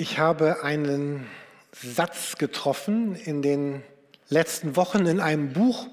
Ich 0.00 0.18
habe 0.18 0.64
einen 0.64 1.26
Satz 1.72 2.38
getroffen 2.38 3.14
in 3.16 3.42
den 3.42 3.82
letzten 4.30 4.74
Wochen 4.74 5.04
in 5.04 5.20
einem 5.20 5.52
Buch 5.52 5.88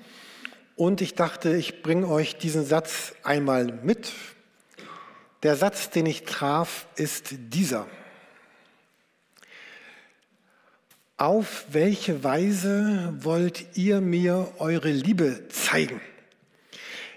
und 0.77 1.01
ich 1.01 1.15
dachte, 1.15 1.53
ich 1.57 1.83
bringe 1.83 2.07
euch 2.07 2.37
diesen 2.37 2.65
Satz 2.65 3.15
einmal 3.23 3.65
mit. 3.65 4.13
Der 5.43 5.57
Satz, 5.57 5.89
den 5.89 6.05
ich 6.05 6.23
traf, 6.23 6.87
ist 6.95 7.35
dieser. 7.37 7.85
Auf 11.17 11.65
welche 11.71 12.23
Weise 12.23 13.13
wollt 13.19 13.75
ihr 13.75 13.99
mir 13.99 14.53
eure 14.59 14.89
Liebe 14.89 15.49
zeigen? 15.49 15.99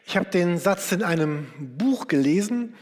Ich 0.07 0.17
habe 0.17 0.29
den 0.29 0.59
Satz 0.59 0.91
in 0.91 1.05
einem 1.05 1.53
Buch 1.57 2.09
gelesen 2.09 2.75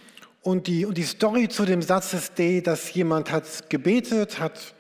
und 0.43 0.67
die, 0.67 0.87
und 0.87 0.97
die 0.97 1.05
Story 1.05 1.49
zu 1.49 1.65
dem 1.65 1.83
Satz 1.83 2.15
ist 2.15 2.39
die, 2.39 2.63
dass 2.63 2.93
jemand 2.95 3.31
hat 3.31 3.69
gebetet, 3.69 4.39
hat 4.39 4.75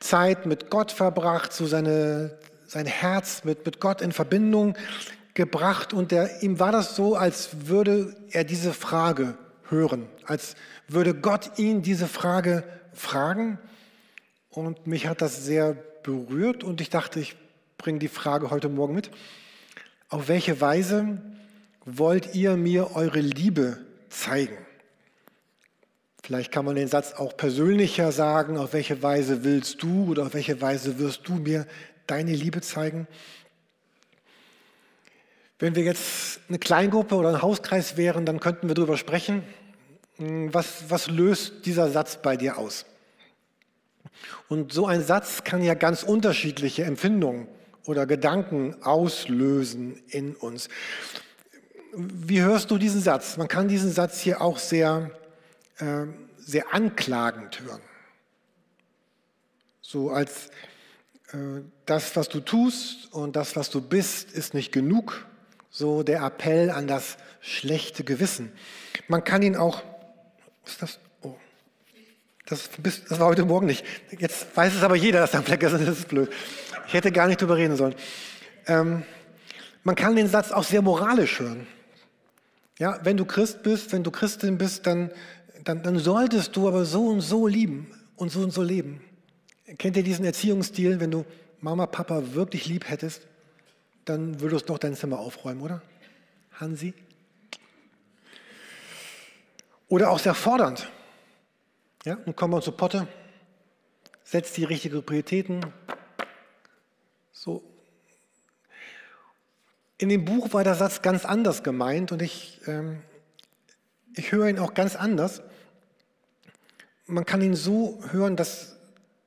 Zeit 0.00 0.46
mit 0.46 0.70
Gott 0.70 0.92
verbracht, 0.92 1.52
so 1.52 1.66
seine, 1.66 2.38
sein 2.66 2.86
Herz 2.86 3.42
mit, 3.44 3.64
mit 3.66 3.80
Gott 3.80 4.00
in 4.00 4.12
Verbindung 4.12 4.76
gebracht. 5.34 5.92
Und 5.92 6.12
der, 6.12 6.42
ihm 6.42 6.60
war 6.60 6.72
das 6.72 6.94
so, 6.94 7.16
als 7.16 7.50
würde 7.66 8.14
er 8.30 8.44
diese 8.44 8.72
Frage 8.72 9.36
hören, 9.68 10.06
als 10.24 10.54
würde 10.86 11.14
Gott 11.14 11.58
ihn 11.58 11.82
diese 11.82 12.06
Frage 12.06 12.64
fragen. 12.92 13.58
Und 14.50 14.86
mich 14.86 15.06
hat 15.06 15.22
das 15.22 15.44
sehr 15.44 15.76
berührt 16.02 16.64
und 16.64 16.80
ich 16.80 16.90
dachte, 16.90 17.20
ich 17.20 17.36
bringe 17.76 17.98
die 17.98 18.08
Frage 18.08 18.50
heute 18.50 18.68
Morgen 18.68 18.94
mit. 18.94 19.10
Auf 20.10 20.28
welche 20.28 20.60
Weise 20.60 21.18
wollt 21.84 22.34
ihr 22.34 22.56
mir 22.56 22.94
eure 22.94 23.20
Liebe 23.20 23.78
zeigen? 24.08 24.67
Vielleicht 26.28 26.52
kann 26.52 26.66
man 26.66 26.76
den 26.76 26.88
Satz 26.88 27.14
auch 27.14 27.38
persönlicher 27.38 28.12
sagen, 28.12 28.58
auf 28.58 28.74
welche 28.74 29.02
Weise 29.02 29.44
willst 29.44 29.82
du 29.82 30.10
oder 30.10 30.26
auf 30.26 30.34
welche 30.34 30.60
Weise 30.60 30.98
wirst 30.98 31.26
du 31.26 31.36
mir 31.36 31.66
deine 32.06 32.32
Liebe 32.32 32.60
zeigen. 32.60 33.08
Wenn 35.58 35.74
wir 35.74 35.84
jetzt 35.84 36.40
eine 36.50 36.58
Kleingruppe 36.58 37.14
oder 37.14 37.30
ein 37.30 37.40
Hauskreis 37.40 37.96
wären, 37.96 38.26
dann 38.26 38.40
könnten 38.40 38.68
wir 38.68 38.74
darüber 38.74 38.98
sprechen, 38.98 39.42
hm, 40.16 40.52
was, 40.52 40.90
was 40.90 41.08
löst 41.08 41.64
dieser 41.64 41.90
Satz 41.90 42.18
bei 42.20 42.36
dir 42.36 42.58
aus? 42.58 42.84
Und 44.50 44.70
so 44.70 44.86
ein 44.86 45.02
Satz 45.02 45.44
kann 45.44 45.62
ja 45.62 45.72
ganz 45.72 46.02
unterschiedliche 46.02 46.84
Empfindungen 46.84 47.48
oder 47.86 48.04
Gedanken 48.04 48.76
auslösen 48.82 50.02
in 50.08 50.36
uns. 50.36 50.68
Wie 51.94 52.42
hörst 52.42 52.70
du 52.70 52.76
diesen 52.76 53.00
Satz? 53.00 53.38
Man 53.38 53.48
kann 53.48 53.66
diesen 53.68 53.90
Satz 53.90 54.20
hier 54.20 54.42
auch 54.42 54.58
sehr 54.58 55.17
äh, 55.78 56.06
sehr 56.38 56.74
anklagend 56.74 57.60
hören. 57.60 57.82
So 59.80 60.10
als 60.10 60.48
äh, 61.32 61.62
das, 61.86 62.16
was 62.16 62.28
du 62.28 62.40
tust 62.40 63.12
und 63.12 63.36
das, 63.36 63.56
was 63.56 63.70
du 63.70 63.80
bist, 63.80 64.32
ist 64.32 64.54
nicht 64.54 64.72
genug. 64.72 65.26
So 65.70 66.02
der 66.02 66.22
Appell 66.22 66.70
an 66.70 66.86
das 66.86 67.16
schlechte 67.40 68.04
Gewissen. 68.04 68.52
Man 69.06 69.24
kann 69.24 69.42
ihn 69.42 69.56
auch, 69.56 69.82
was 70.64 70.72
ist 70.72 70.82
das? 70.82 70.98
Oh, 71.22 71.36
das, 72.46 72.70
das 72.82 73.20
war 73.20 73.28
heute 73.28 73.44
Morgen 73.44 73.66
nicht. 73.66 73.84
Jetzt 74.18 74.56
weiß 74.56 74.74
es 74.74 74.82
aber 74.82 74.96
jeder, 74.96 75.20
dass 75.20 75.32
da 75.32 75.38
ein 75.38 75.44
Fleck 75.44 75.62
ist. 75.62 75.72
Das 75.78 75.98
ist 75.98 76.08
blöd. 76.08 76.30
Ich 76.86 76.94
hätte 76.94 77.12
gar 77.12 77.26
nicht 77.26 77.40
drüber 77.40 77.56
reden 77.56 77.76
sollen. 77.76 77.94
Ähm, 78.66 79.04
man 79.84 79.94
kann 79.94 80.16
den 80.16 80.28
Satz 80.28 80.50
auch 80.50 80.64
sehr 80.64 80.82
moralisch 80.82 81.40
hören. 81.40 81.66
Ja, 82.78 83.00
wenn 83.02 83.16
du 83.16 83.24
Christ 83.24 83.62
bist, 83.62 83.92
wenn 83.92 84.04
du 84.04 84.10
Christin 84.10 84.56
bist, 84.56 84.86
dann 84.86 85.10
dann, 85.64 85.82
dann 85.82 85.98
solltest 85.98 86.56
du 86.56 86.68
aber 86.68 86.84
so 86.84 87.06
und 87.06 87.20
so 87.20 87.46
lieben 87.46 87.92
und 88.16 88.30
so 88.30 88.40
und 88.40 88.52
so 88.52 88.62
leben. 88.62 89.00
Kennt 89.78 89.96
ihr 89.96 90.02
diesen 90.02 90.24
Erziehungsstil, 90.24 91.00
wenn 91.00 91.10
du 91.10 91.24
Mama, 91.60 91.86
Papa 91.86 92.34
wirklich 92.34 92.66
lieb 92.66 92.88
hättest, 92.88 93.26
dann 94.04 94.40
würdest 94.40 94.68
du 94.68 94.72
doch 94.72 94.78
dein 94.78 94.94
Zimmer 94.94 95.18
aufräumen, 95.18 95.60
oder? 95.60 95.82
Hansi? 96.52 96.94
Oder 99.88 100.10
auch 100.10 100.18
sehr 100.18 100.34
fordernd. 100.34 100.88
Ja, 102.04 102.16
und 102.24 102.36
kommen 102.36 102.54
wir 102.54 102.60
zur 102.60 102.76
Potte, 102.76 103.08
setzt 104.24 104.56
die 104.56 104.64
richtigen 104.64 105.02
Prioritäten. 105.02 105.66
So. 107.32 107.62
In 109.98 110.08
dem 110.08 110.24
Buch 110.24 110.52
war 110.52 110.62
der 110.62 110.74
Satz 110.74 111.02
ganz 111.02 111.24
anders 111.24 111.62
gemeint 111.62 112.12
und 112.12 112.22
ich, 112.22 112.60
ähm, 112.66 113.02
ich 114.14 114.30
höre 114.32 114.48
ihn 114.48 114.58
auch 114.58 114.74
ganz 114.74 114.94
anders 114.94 115.42
man 117.08 117.24
kann 117.24 117.40
ihn 117.40 117.56
so 117.56 117.98
hören, 118.10 118.36
dass, 118.36 118.76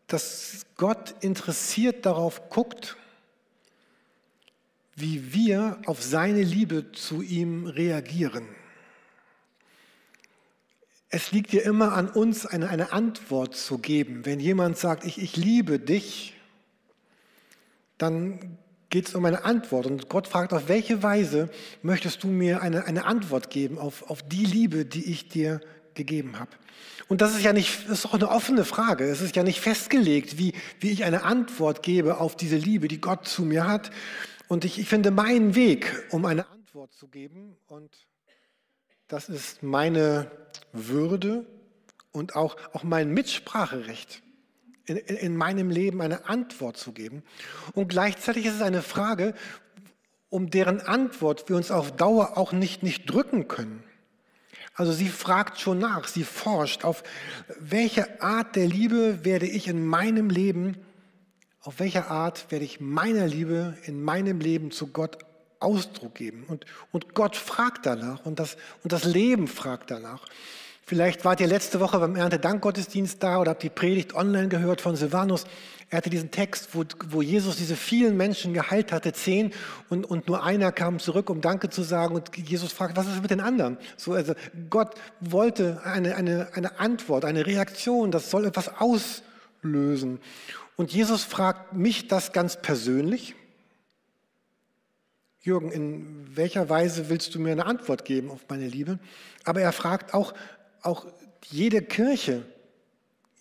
dass 0.08 0.66
Gott 0.78 1.16
interessiert 1.22 2.06
darauf 2.06 2.50
guckt, 2.50 2.96
wie 4.96 5.34
wir 5.34 5.81
auf 5.86 6.02
seine 6.02 6.44
Liebe 6.44 6.91
zu 6.91 7.22
ihm 7.22 7.66
reagieren. 7.66 8.46
Es 11.09 11.31
liegt 11.31 11.52
ja 11.52 11.62
immer 11.62 11.94
an 11.94 12.08
uns, 12.08 12.46
eine, 12.46 12.70
eine 12.70 12.94
Antwort 12.94 13.56
zu 13.56 13.80
geben. 13.80 14.25
Wenn 14.25 14.40
jemand 14.40 14.78
sagt, 14.78 15.03
ich, 15.03 15.20
ich 15.20 15.36
liebe 15.36 15.80
dich, 15.80 16.36
dann 17.97 18.58
geht 18.90 19.08
es 19.08 19.16
um 19.16 19.25
eine 19.25 19.44
Antwort. 19.44 19.88
Und 19.88 20.08
Gott 20.08 20.28
fragt, 20.28 20.53
auf 20.53 20.70
welche 20.70 21.02
Weise 21.03 21.50
möchtest 21.81 22.24
du 22.24 22.28
mir 22.28 22.62
eine, 22.62 22.86
eine 22.86 23.06
Antwort 23.06 23.50
geben 23.50 23.78
auf, 23.78 24.09
auf 24.09 24.22
die 24.22 24.46
Liebe, 24.46 24.86
die 24.86 25.12
ich 25.12 25.28
dir 25.28 25.62
gegeben 25.96 26.40
habe. 26.40 26.52
Und 27.07 27.22
das 27.22 27.35
ist 27.35 27.44
ja 27.44 27.53
nicht, 27.53 27.90
das 27.90 28.00
ist 28.00 28.06
auch 28.06 28.13
eine 28.13 28.29
offene 28.29 28.63
Frage. 28.63 29.06
Es 29.06 29.22
ist 29.22 29.35
ja 29.35 29.44
nicht 29.44 29.59
festgelegt, 29.59 30.38
wie, 30.38 30.53
wie 30.79 30.91
ich 30.91 31.03
eine 31.03 31.24
Antwort 31.24 31.84
gebe 31.84 32.19
auf 32.19 32.38
diese 32.38 32.56
Liebe, 32.57 32.88
die 32.88 33.02
Gott 33.02 33.28
zu 33.28 33.44
mir 33.44 33.68
hat. 33.68 33.91
Und 34.47 34.66
ich, 34.66 34.79
ich 34.79 34.88
finde 34.88 35.12
meinen 35.12 35.56
Weg, 35.56 36.06
um 36.12 36.25
eine 36.25 36.47
Antwort 36.50 36.94
zu 36.94 37.07
geben. 37.07 37.57
Und 37.68 37.91
das 39.07 39.28
ist 39.28 39.62
meine 39.62 40.31
Würde 40.72 41.46
und 42.12 42.35
auch, 42.35 42.56
auch 42.73 42.84
mein 42.84 43.12
Mitspracherecht, 43.12 44.22
in, 44.85 44.97
in, 44.97 45.16
in 45.18 45.35
meinem 45.35 45.69
Leben 45.69 46.02
eine 46.02 46.29
Antwort 46.29 46.78
zu 46.78 46.94
geben. 46.94 47.23
Und 47.73 47.90
gleichzeitig 47.90 48.46
ist 48.46 48.56
es 48.56 48.62
eine 48.62 48.81
Frage, 48.81 49.34
um 50.29 50.50
deren 50.50 50.79
Antwort 50.79 51.50
wir 51.50 51.58
uns 51.58 51.72
auf 51.72 51.91
Dauer 51.91 52.38
auch 52.38 52.53
nicht, 52.53 52.84
nicht 52.84 53.06
drücken 53.06 53.50
können. 53.50 53.84
Also 54.81 54.94
sie 54.94 55.09
fragt 55.09 55.59
schon 55.59 55.78
nach, 55.78 56.08
sie 56.08 56.24
forscht, 56.24 56.86
auf 56.86 57.03
welche 57.59 58.19
Art 58.19 58.56
der 58.56 58.66
Liebe 58.66 59.24
werde 59.24 59.46
ich 59.46 59.68
in 59.68 59.86
meinem 59.86 60.31
Leben, 60.31 60.75
auf 61.62 61.80
welche 61.80 62.08
Art 62.08 62.47
werde 62.50 62.66
ich 62.66 62.80
meiner 62.80 63.28
Liebe 63.28 63.78
in 63.84 64.02
meinem 64.02 64.40
Leben 64.40 64.72
zu 64.72 64.88
Gott 64.88 65.20
Ausdruck 65.59 66.16
geben. 66.16 66.46
Und, 66.47 66.66
und 66.91 67.14
Gott 67.14 67.36
fragt 67.36 67.86
danach 67.86 68.25
und 68.25 68.40
das, 68.40 68.58
und 68.81 68.91
das 68.91 69.03
Leben 69.03 69.47
fragt 69.47 69.91
danach. 69.91 70.25
Vielleicht 70.91 71.24
wart 71.24 71.40
ihr 71.40 71.47
letzte 71.47 71.79
Woche 71.79 72.00
beim 72.00 72.18
Erntedankgottesdienst 72.18 73.24
da 73.24 73.40
oder 73.40 73.52
habt 73.52 73.63
die 73.63 73.69
Predigt 73.69 74.13
online 74.13 74.50
gehört 74.50 74.81
von 74.81 74.97
Silvanus. 74.97 75.46
Er 75.90 76.00
hatte 76.00 76.09
diesen 76.09 76.31
Text, 76.31 76.75
wo, 76.75 76.84
wo 77.07 77.22
Jesus 77.22 77.56
diese 77.56 77.78
vielen 77.78 78.18
Menschen 78.18 78.53
geheilt 78.53 78.91
hatte, 78.91 79.13
zehn, 79.13 79.53
und, 79.88 80.03
und 80.03 80.28
nur 80.28 80.44
einer 80.44 80.74
kam 80.74 81.00
zurück, 81.00 81.29
um 81.29 81.40
Danke 81.40 81.69
zu 81.69 81.84
sagen. 81.84 82.13
Und 82.13 82.35
Jesus 82.35 82.74
fragt, 82.74 82.97
was 82.97 83.07
ist 83.07 83.22
mit 83.22 83.31
den 83.31 83.40
anderen? 83.40 83.78
So, 83.96 84.12
also 84.12 84.34
Gott 84.69 84.96
wollte 85.22 85.79
eine, 85.85 86.18
eine, 86.18 86.50
eine 86.56 86.78
Antwort, 86.78 87.23
eine 87.23 87.46
Reaktion, 87.46 88.12
das 88.12 88.29
soll 88.29 88.44
etwas 88.44 88.69
auslösen. 88.78 90.19
Und 90.75 90.91
Jesus 90.91 91.23
fragt 91.23 91.72
mich 91.72 92.09
das 92.09 92.34
ganz 92.34 92.62
persönlich. 92.62 93.34
Jürgen, 95.40 95.72
in 95.72 96.35
welcher 96.35 96.68
Weise 96.68 97.08
willst 97.08 97.34
du 97.34 97.40
mir 97.40 97.53
eine 97.53 97.66
Antwort 97.66 98.03
geben 98.03 98.29
auf 98.29 98.41
meine 98.50 98.68
Liebe? 98.68 99.00
Aber 99.46 99.62
er 99.62 99.72
fragt 99.72 100.13
auch, 100.13 100.34
auch 100.81 101.06
jede 101.50 101.81
Kirche, 101.81 102.46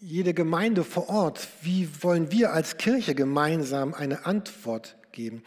jede 0.01 0.35
Gemeinde 0.35 0.85
vor 0.85 1.09
Ort, 1.09 1.49
wie 1.63 1.89
wollen 2.03 2.33
wir 2.33 2.53
als 2.53 2.79
Kirche 2.79 3.15
gemeinsam 3.15 3.95
eine 3.95 4.27
Antwort 4.27 4.97
geben? 5.13 5.43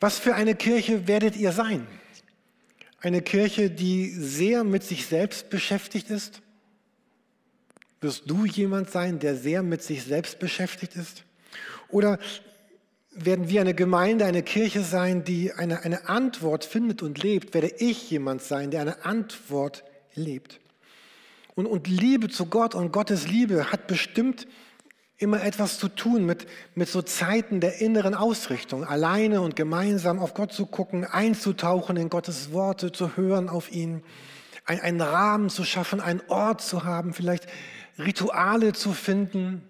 Was 0.00 0.18
für 0.18 0.34
eine 0.34 0.54
Kirche 0.54 1.06
werdet 1.08 1.36
ihr 1.36 1.52
sein? 1.52 1.86
Eine 3.00 3.22
Kirche, 3.22 3.70
die 3.70 4.10
sehr 4.10 4.64
mit 4.64 4.82
sich 4.82 5.06
selbst 5.06 5.48
beschäftigt 5.48 6.10
ist? 6.10 6.42
Wirst 8.00 8.24
du 8.26 8.44
jemand 8.44 8.90
sein, 8.90 9.18
der 9.18 9.36
sehr 9.36 9.62
mit 9.62 9.82
sich 9.82 10.04
selbst 10.04 10.38
beschäftigt 10.38 10.96
ist? 10.96 11.24
Oder 11.88 12.18
werden 13.12 13.48
wir 13.48 13.60
eine 13.60 13.74
Gemeinde, 13.74 14.24
eine 14.24 14.42
Kirche 14.42 14.82
sein, 14.82 15.24
die 15.24 15.52
eine, 15.52 15.82
eine 15.82 16.08
Antwort 16.08 16.64
findet 16.64 17.02
und 17.02 17.22
lebt? 17.22 17.52
Werde 17.54 17.72
ich 17.78 18.10
jemand 18.10 18.42
sein, 18.42 18.70
der 18.70 18.82
eine 18.82 19.04
Antwort 19.04 19.84
lebt? 20.14 20.60
Und, 21.54 21.66
und 21.66 21.88
Liebe 21.88 22.28
zu 22.28 22.46
Gott 22.46 22.74
und 22.74 22.92
Gottes 22.92 23.28
Liebe 23.28 23.72
hat 23.72 23.86
bestimmt 23.86 24.46
immer 25.20 25.42
etwas 25.44 25.78
zu 25.78 25.88
tun 25.88 26.24
mit, 26.24 26.46
mit 26.74 26.88
so 26.88 27.02
Zeiten 27.02 27.60
der 27.60 27.80
inneren 27.80 28.14
Ausrichtung, 28.14 28.84
alleine 28.84 29.42
und 29.42 29.54
gemeinsam 29.54 30.18
auf 30.18 30.32
Gott 30.32 30.52
zu 30.52 30.64
gucken, 30.64 31.04
einzutauchen 31.04 31.96
in 31.98 32.08
Gottes 32.08 32.52
Worte, 32.52 32.90
zu 32.90 33.16
hören 33.16 33.50
auf 33.50 33.70
ihn, 33.70 34.02
ein, 34.64 34.80
einen 34.80 35.00
Rahmen 35.02 35.50
zu 35.50 35.64
schaffen, 35.64 36.00
einen 36.00 36.22
Ort 36.28 36.62
zu 36.62 36.84
haben, 36.84 37.12
vielleicht 37.12 37.46
Rituale 37.98 38.72
zu 38.72 38.92
finden, 38.92 39.62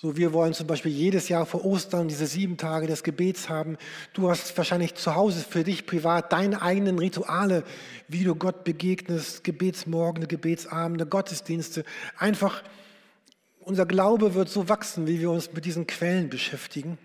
So, 0.00 0.16
wir 0.16 0.32
wollen 0.32 0.54
zum 0.54 0.68
Beispiel 0.68 0.92
jedes 0.92 1.28
Jahr 1.28 1.44
vor 1.44 1.64
Ostern 1.64 2.06
diese 2.06 2.28
sieben 2.28 2.56
Tage 2.56 2.86
des 2.86 3.02
Gebets 3.02 3.48
haben. 3.48 3.76
Du 4.12 4.30
hast 4.30 4.56
wahrscheinlich 4.56 4.94
zu 4.94 5.16
Hause 5.16 5.40
für 5.40 5.64
dich 5.64 5.86
privat 5.86 6.32
deine 6.32 6.62
eigenen 6.62 7.00
Rituale, 7.00 7.64
wie 8.06 8.22
du 8.22 8.36
Gott 8.36 8.62
begegnest, 8.62 9.42
Gebetsmorgen, 9.42 10.28
Gebetsabende, 10.28 11.04
Gottesdienste. 11.04 11.84
Einfach, 12.16 12.62
unser 13.58 13.86
Glaube 13.86 14.34
wird 14.34 14.48
so 14.48 14.68
wachsen, 14.68 15.08
wie 15.08 15.18
wir 15.18 15.32
uns 15.32 15.52
mit 15.52 15.64
diesen 15.64 15.88
Quellen 15.88 16.30
beschäftigen. 16.30 16.96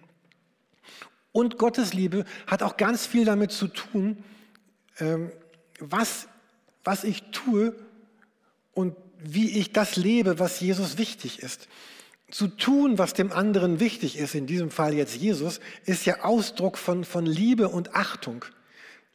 Und 1.32 1.58
Gottes 1.58 1.96
Liebe 1.96 2.26
hat 2.46 2.62
auch 2.62 2.78
ganz 2.78 3.08
viel 3.08 3.26
damit 3.26 3.52
zu 3.52 3.70
tun, 3.70 4.24
ähm, 5.00 5.32
was, 5.80 6.28
was 6.84 7.06
ich 7.06 7.24
tue 7.32 7.76
und 8.76 8.96
wie 9.18 9.58
ich 9.58 9.72
das 9.74 9.96
lebe, 9.96 10.38
was 10.38 10.60
Jesus 10.60 11.00
wichtig 11.00 11.40
ist 11.40 11.68
zu 12.34 12.48
tun, 12.48 12.98
was 12.98 13.14
dem 13.14 13.32
anderen 13.32 13.80
wichtig 13.80 14.18
ist, 14.18 14.34
in 14.34 14.48
diesem 14.48 14.72
Fall 14.72 14.96
jetzt 14.96 15.16
Jesus, 15.16 15.60
ist 15.86 16.06
ja 16.06 16.24
Ausdruck 16.24 16.80
von, 16.80 17.04
von 17.04 17.28
Liebe 17.28 17.70
und 17.70 17.94
Achtung. 17.94 18.44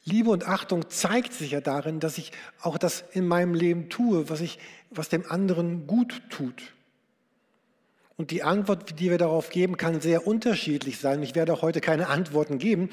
Liebe 0.05 0.31
und 0.31 0.47
Achtung 0.47 0.88
zeigt 0.88 1.32
sich 1.32 1.50
ja 1.50 1.61
darin, 1.61 1.99
dass 1.99 2.17
ich 2.17 2.31
auch 2.62 2.79
das 2.79 3.03
in 3.12 3.26
meinem 3.26 3.55
Leben 3.55 3.88
tue, 3.88 4.31
was, 4.31 4.41
ich, 4.41 4.61
was 4.91 5.09
dem 5.09 5.29
anderen 5.29 5.88
gut 5.88 6.23
tut. 6.31 6.73
Und 8.17 8.31
die 8.31 8.44
Antwort, 8.44 9.00
die 9.00 9.11
wir 9.11 9.19
darauf 9.19 9.50
geben, 9.50 9.76
kann 9.76 10.00
sehr 10.00 10.26
unterschiedlich 10.26 10.99
sein. 10.99 11.21
Ich 11.25 11.35
werde 11.35 11.53
auch 11.53 11.62
heute 11.62 11.81
keine 11.81 12.09
Antworten 12.09 12.59
geben. 12.59 12.88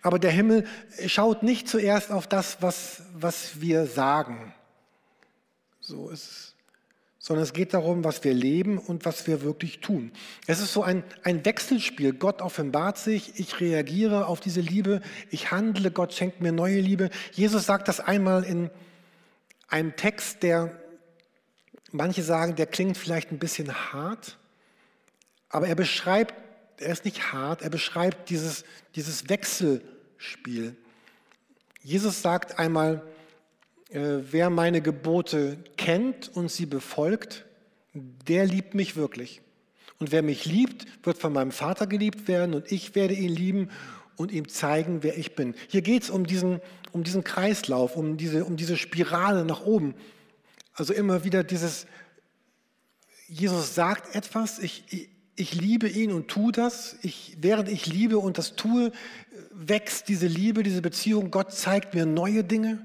Aber 0.00 0.18
der 0.18 0.30
Himmel 0.30 0.64
schaut 1.06 1.42
nicht 1.42 1.68
zuerst 1.68 2.10
auf 2.10 2.26
das, 2.26 2.62
was, 2.62 3.02
was 3.14 3.60
wir 3.60 3.86
sagen. 3.86 4.54
So 5.80 6.08
ist 6.08 6.24
es 6.24 6.55
sondern 7.26 7.42
es 7.42 7.52
geht 7.52 7.74
darum, 7.74 8.04
was 8.04 8.22
wir 8.22 8.32
leben 8.32 8.78
und 8.78 9.04
was 9.04 9.26
wir 9.26 9.42
wirklich 9.42 9.80
tun. 9.80 10.12
Es 10.46 10.60
ist 10.60 10.72
so 10.72 10.84
ein, 10.84 11.02
ein 11.24 11.44
Wechselspiel. 11.44 12.12
Gott 12.12 12.40
offenbart 12.40 12.98
sich, 12.98 13.40
ich 13.40 13.58
reagiere 13.58 14.28
auf 14.28 14.38
diese 14.38 14.60
Liebe, 14.60 15.00
ich 15.28 15.50
handle, 15.50 15.90
Gott 15.90 16.14
schenkt 16.14 16.40
mir 16.40 16.52
neue 16.52 16.78
Liebe. 16.78 17.10
Jesus 17.32 17.66
sagt 17.66 17.88
das 17.88 17.98
einmal 17.98 18.44
in 18.44 18.70
einem 19.66 19.96
Text, 19.96 20.44
der, 20.44 20.70
manche 21.90 22.22
sagen, 22.22 22.54
der 22.54 22.66
klingt 22.66 22.96
vielleicht 22.96 23.32
ein 23.32 23.40
bisschen 23.40 23.74
hart, 23.74 24.38
aber 25.48 25.66
er 25.66 25.74
beschreibt, 25.74 26.32
er 26.78 26.92
ist 26.92 27.04
nicht 27.04 27.32
hart, 27.32 27.60
er 27.60 27.70
beschreibt 27.70 28.30
dieses, 28.30 28.62
dieses 28.94 29.28
Wechselspiel. 29.28 30.76
Jesus 31.82 32.22
sagt 32.22 32.60
einmal, 32.60 33.02
wer 33.90 34.50
meine 34.50 34.80
Gebote 34.80 35.58
kennt 35.76 36.28
und 36.34 36.50
sie 36.50 36.66
befolgt, 36.66 37.44
der 37.94 38.46
liebt 38.46 38.74
mich 38.74 38.96
wirklich. 38.96 39.40
Und 39.98 40.12
wer 40.12 40.22
mich 40.22 40.44
liebt, 40.44 40.86
wird 41.04 41.18
von 41.18 41.32
meinem 41.32 41.52
Vater 41.52 41.86
geliebt 41.86 42.28
werden 42.28 42.54
und 42.54 42.70
ich 42.70 42.94
werde 42.94 43.14
ihn 43.14 43.34
lieben 43.34 43.70
und 44.16 44.32
ihm 44.32 44.48
zeigen, 44.48 45.02
wer 45.02 45.16
ich 45.16 45.34
bin. 45.34 45.54
Hier 45.68 45.82
geht 45.82 46.02
es 46.02 46.10
um 46.10 46.26
diesen, 46.26 46.60
um 46.92 47.04
diesen 47.04 47.24
Kreislauf, 47.24 47.96
um 47.96 48.16
diese, 48.16 48.44
um 48.44 48.56
diese 48.56 48.76
Spirale 48.76 49.44
nach 49.44 49.64
oben. 49.64 49.94
Also 50.74 50.92
immer 50.92 51.24
wieder 51.24 51.44
dieses, 51.44 51.86
Jesus 53.28 53.74
sagt 53.74 54.14
etwas, 54.14 54.58
ich, 54.58 54.84
ich, 54.90 55.08
ich 55.36 55.54
liebe 55.54 55.88
ihn 55.88 56.12
und 56.12 56.28
tue 56.28 56.52
das. 56.52 56.96
Ich, 57.02 57.36
während 57.40 57.68
ich 57.68 57.86
liebe 57.86 58.18
und 58.18 58.36
das 58.38 58.56
tue, 58.56 58.92
wächst 59.52 60.08
diese 60.08 60.26
Liebe, 60.26 60.62
diese 60.62 60.82
Beziehung. 60.82 61.30
Gott 61.30 61.52
zeigt 61.52 61.94
mir 61.94 62.04
neue 62.04 62.44
Dinge. 62.44 62.84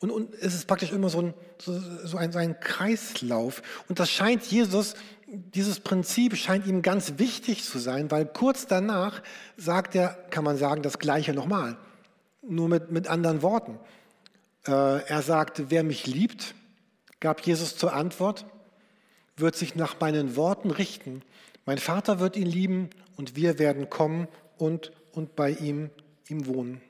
Und, 0.00 0.10
und 0.10 0.34
es 0.34 0.54
ist 0.54 0.66
praktisch 0.66 0.92
immer 0.92 1.08
so 1.08 1.20
ein, 1.20 1.34
so, 1.58 1.78
so, 2.04 2.16
ein, 2.16 2.32
so 2.32 2.38
ein 2.38 2.60
Kreislauf. 2.60 3.62
Und 3.88 3.98
das 3.98 4.10
scheint 4.10 4.44
Jesus, 4.44 4.94
dieses 5.26 5.80
Prinzip 5.80 6.36
scheint 6.36 6.66
ihm 6.66 6.82
ganz 6.82 7.14
wichtig 7.18 7.64
zu 7.64 7.78
sein, 7.78 8.10
weil 8.10 8.26
kurz 8.26 8.66
danach 8.66 9.22
sagt 9.56 9.94
er, 9.94 10.08
kann 10.30 10.44
man 10.44 10.56
sagen, 10.56 10.82
das 10.82 10.98
Gleiche 10.98 11.32
nochmal, 11.32 11.76
nur 12.42 12.68
mit, 12.68 12.90
mit 12.90 13.08
anderen 13.08 13.42
Worten. 13.42 13.78
Äh, 14.66 14.70
er 15.06 15.22
sagt, 15.22 15.70
wer 15.70 15.82
mich 15.82 16.06
liebt, 16.06 16.54
gab 17.20 17.40
Jesus 17.40 17.76
zur 17.76 17.92
Antwort, 17.94 18.46
wird 19.36 19.56
sich 19.56 19.74
nach 19.74 19.98
meinen 20.00 20.36
Worten 20.36 20.70
richten. 20.70 21.22
Mein 21.64 21.78
Vater 21.78 22.20
wird 22.20 22.36
ihn 22.36 22.46
lieben 22.46 22.90
und 23.16 23.34
wir 23.34 23.58
werden 23.58 23.90
kommen 23.90 24.28
und, 24.58 24.92
und 25.12 25.34
bei 25.36 25.50
ihm, 25.50 25.90
ihm 26.28 26.46
wohnen. 26.46 26.80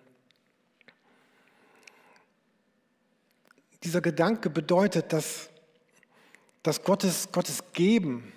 Dieser 3.87 4.01
Gedanke 4.01 4.51
bedeutet, 4.51 5.13
dass, 5.13 5.49
dass 6.65 6.83
Gottes, 6.83 7.29
Gottes 7.31 7.63
Geben, 7.73 8.33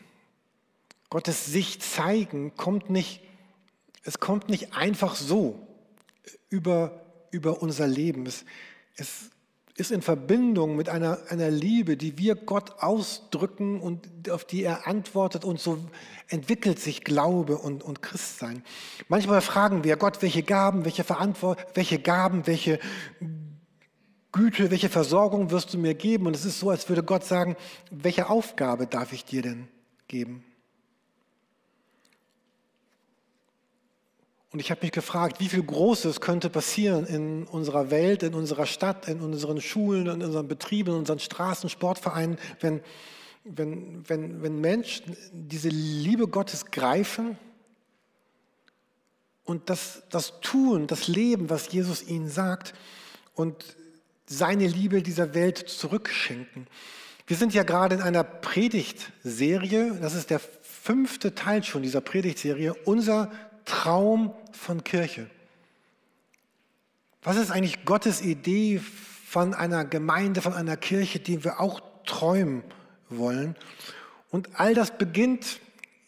Gottes 1.09 1.47
sich 1.47 1.81
zeigen, 1.81 2.55
kommt 2.55 2.91
nicht, 2.91 3.21
es 4.03 4.19
kommt 4.19 4.47
nicht 4.47 4.75
einfach 4.75 5.15
so 5.15 5.67
über, 6.49 7.01
über 7.31 7.63
unser 7.63 7.87
Leben. 7.87 8.27
Es, 8.27 8.45
es 8.95 9.31
ist 9.75 9.91
in 9.91 10.03
Verbindung 10.03 10.75
mit 10.75 10.87
einer, 10.87 11.17
einer 11.29 11.49
Liebe, 11.49 11.97
die 11.97 12.19
wir 12.19 12.35
Gott 12.35 12.83
ausdrücken 12.83 13.81
und 13.81 14.29
auf 14.29 14.45
die 14.45 14.61
er 14.61 14.85
antwortet 14.85 15.45
und 15.45 15.59
so 15.59 15.79
entwickelt 16.27 16.79
sich 16.79 17.03
Glaube 17.03 17.57
und, 17.57 17.81
und 17.81 18.03
Christsein. 18.03 18.63
Manchmal 19.07 19.41
fragen 19.41 19.83
wir 19.83 19.97
Gott, 19.97 20.21
welche 20.21 20.43
Gaben, 20.43 20.85
welche 20.85 21.03
Verantwortung, 21.03 21.65
welche 21.73 21.97
Gaben, 21.97 22.45
welche 22.45 22.79
Güte, 24.31 24.69
welche 24.69 24.89
Versorgung 24.89 25.49
wirst 25.49 25.73
du 25.73 25.77
mir 25.77 25.95
geben? 25.95 26.27
Und 26.27 26.35
es 26.35 26.45
ist 26.45 26.59
so, 26.59 26.69
als 26.69 26.87
würde 26.87 27.03
Gott 27.03 27.25
sagen, 27.25 27.55
welche 27.89 28.29
Aufgabe 28.29 28.85
darf 28.85 29.11
ich 29.11 29.25
dir 29.25 29.41
denn 29.41 29.67
geben? 30.07 30.43
Und 34.51 34.59
ich 34.59 34.71
habe 34.71 34.81
mich 34.81 34.91
gefragt, 34.91 35.39
wie 35.39 35.47
viel 35.47 35.61
Großes 35.61 36.21
könnte 36.21 36.49
passieren 36.49 37.05
in 37.05 37.43
unserer 37.43 37.91
Welt, 37.91 38.23
in 38.23 38.33
unserer 38.33 38.65
Stadt, 38.65 39.07
in 39.07 39.21
unseren 39.21 39.61
Schulen, 39.61 40.07
in 40.07 40.23
unseren 40.23 40.47
Betrieben, 40.47 40.91
in 40.91 40.97
unseren 40.97 41.19
Straßen, 41.19 41.69
Sportvereinen, 41.69 42.39
wenn, 42.59 42.81
wenn, 43.43 44.09
wenn, 44.09 44.41
wenn 44.41 44.59
Menschen 44.59 45.15
diese 45.31 45.69
Liebe 45.69 46.27
Gottes 46.27 46.65
greifen 46.65 47.37
und 49.43 49.69
das, 49.69 50.01
das 50.09 50.41
tun, 50.41 50.87
das 50.87 51.07
Leben, 51.07 51.51
was 51.51 51.71
Jesus 51.71 52.01
ihnen 52.01 52.27
sagt 52.27 52.73
und 53.35 53.77
seine 54.29 54.67
Liebe 54.67 55.01
dieser 55.01 55.33
Welt 55.33 55.57
zurückschenken. 55.57 56.67
Wir 57.25 57.35
sind 57.35 57.53
ja 57.53 57.63
gerade 57.63 57.95
in 57.95 58.01
einer 58.01 58.23
Predigtserie, 58.23 59.97
das 60.01 60.13
ist 60.13 60.29
der 60.29 60.39
fünfte 60.39 61.35
Teil 61.35 61.63
schon 61.63 61.81
dieser 61.81 61.99
Predigtserie, 61.99 62.73
unser 62.85 63.31
Traum 63.65 64.33
von 64.51 64.83
Kirche. 64.83 65.29
Was 67.23 67.37
ist 67.37 67.51
eigentlich 67.51 67.85
Gottes 67.85 68.21
Idee 68.21 68.79
von 69.27 69.53
einer 69.53 69.83
Gemeinde, 69.83 70.41
von 70.41 70.53
einer 70.53 70.77
Kirche, 70.77 71.19
die 71.19 71.43
wir 71.43 71.59
auch 71.59 71.81
träumen 72.05 72.63
wollen? 73.09 73.55
Und 74.29 74.59
all 74.59 74.73
das 74.75 74.97
beginnt, 74.97 75.59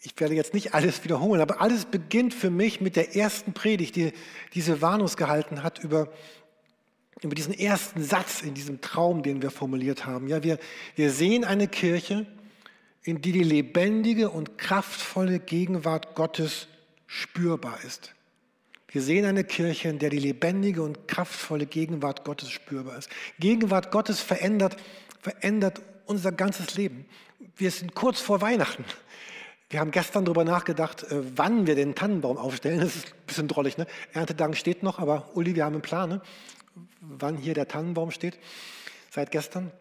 ich 0.01 0.19
werde 0.19 0.35
jetzt 0.35 0.53
nicht 0.53 0.73
alles 0.73 1.03
wiederholen, 1.03 1.41
aber 1.41 1.59
alles 1.59 1.85
beginnt 1.85 2.33
für 2.33 2.49
mich 2.49 2.81
mit 2.81 2.95
der 2.95 3.15
ersten 3.15 3.53
Predigt, 3.53 3.95
die 3.95 4.13
diese 4.53 4.81
Warnung 4.81 5.09
gehalten 5.15 5.63
hat 5.63 5.79
über 5.79 6.07
über 7.23 7.35
diesen 7.35 7.53
ersten 7.53 8.03
Satz 8.03 8.41
in 8.41 8.53
diesem 8.53 8.81
Traum, 8.81 9.23
den 9.23 9.41
wir 9.41 9.51
formuliert 9.51 10.05
haben. 10.05 10.27
Ja, 10.27 10.43
wir, 10.43 10.57
wir 10.95 11.11
sehen 11.11 11.43
eine 11.45 11.67
Kirche, 11.67 12.25
in 13.03 13.21
die 13.21 13.31
die 13.31 13.43
lebendige 13.43 14.29
und 14.29 14.57
kraftvolle 14.57 15.39
Gegenwart 15.39 16.15
Gottes 16.15 16.67
spürbar 17.07 17.79
ist. 17.85 18.13
Wir 18.87 19.01
sehen 19.01 19.25
eine 19.25 19.43
Kirche, 19.43 19.89
in 19.89 19.99
der 19.99 20.09
die 20.09 20.19
lebendige 20.19 20.83
und 20.83 21.07
kraftvolle 21.07 21.65
Gegenwart 21.65 22.25
Gottes 22.25 22.51
spürbar 22.51 22.97
ist. 22.97 23.09
Gegenwart 23.39 23.91
Gottes 23.91 24.19
verändert, 24.19 24.75
verändert 25.21 25.81
unser 26.05 26.31
ganzes 26.31 26.75
Leben. 26.75 27.05
Wir 27.55 27.71
sind 27.71 27.95
kurz 27.95 28.19
vor 28.19 28.41
Weihnachten. 28.41 28.83
Wir 29.69 29.79
haben 29.79 29.91
gestern 29.91 30.25
darüber 30.25 30.43
nachgedacht, 30.43 31.03
äh, 31.03 31.21
wann 31.37 31.65
wir 31.65 31.75
den 31.75 31.95
Tannenbaum 31.95 32.37
aufstellen. 32.37 32.81
Das 32.81 32.95
ist 32.97 33.07
ein 33.07 33.25
bisschen 33.25 33.47
drollig. 33.47 33.77
Ne? 33.77 33.87
Erntedank 34.11 34.57
steht 34.57 34.83
noch, 34.83 34.99
aber 34.99 35.29
Uli, 35.35 35.55
wir 35.55 35.63
haben 35.63 35.75
einen 35.75 35.81
Plan. 35.81 36.09
Ne? 36.09 36.21
Wann 36.99 37.37
hier 37.37 37.53
der 37.53 37.67
Tannenbaum 37.67 38.11
steht, 38.11 38.39
seit 39.09 39.31
gestern. 39.31 39.71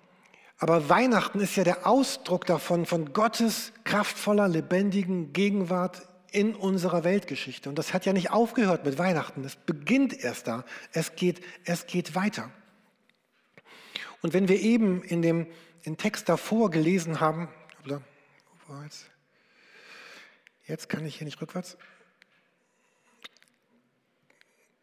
Aber 0.58 0.88
Weihnachten 0.88 1.40
ist 1.40 1.56
ja 1.56 1.64
der 1.64 1.86
Ausdruck 1.86 2.44
davon, 2.44 2.84
von 2.84 3.12
Gottes 3.12 3.72
kraftvoller, 3.84 4.46
lebendigen 4.48 5.32
Gegenwart 5.32 6.02
in 6.32 6.54
unserer 6.54 7.02
Weltgeschichte. 7.02 7.68
Und 7.68 7.78
das 7.78 7.94
hat 7.94 8.06
ja 8.06 8.12
nicht 8.12 8.30
aufgehört 8.30 8.84
mit 8.84 8.98
Weihnachten. 8.98 9.42
Es 9.44 9.56
beginnt 9.56 10.12
erst 10.12 10.46
da. 10.46 10.64
Es 10.92 11.16
geht, 11.16 11.40
es 11.64 11.86
geht 11.86 12.14
weiter. 12.14 12.50
Und 14.22 14.34
wenn 14.34 14.48
wir 14.48 14.60
eben 14.60 15.02
in 15.02 15.22
dem 15.22 15.46
in 15.82 15.96
Text 15.96 16.28
davor 16.28 16.70
gelesen 16.70 17.20
haben, 17.20 17.48
jetzt 20.66 20.88
kann 20.88 21.06
ich 21.06 21.16
hier 21.16 21.24
nicht 21.24 21.40
rückwärts. 21.40 21.78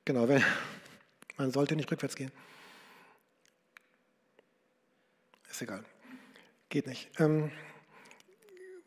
Genau, 0.06 0.28
wenn, 0.28 0.44
man 1.38 1.52
sollte 1.52 1.76
nicht 1.76 1.92
rückwärts 1.92 2.16
gehen. 2.16 2.32
Ist 5.50 5.62
egal. 5.62 5.84
Geht 6.70 6.88
nicht. 6.88 7.10
Ähm, 7.20 7.52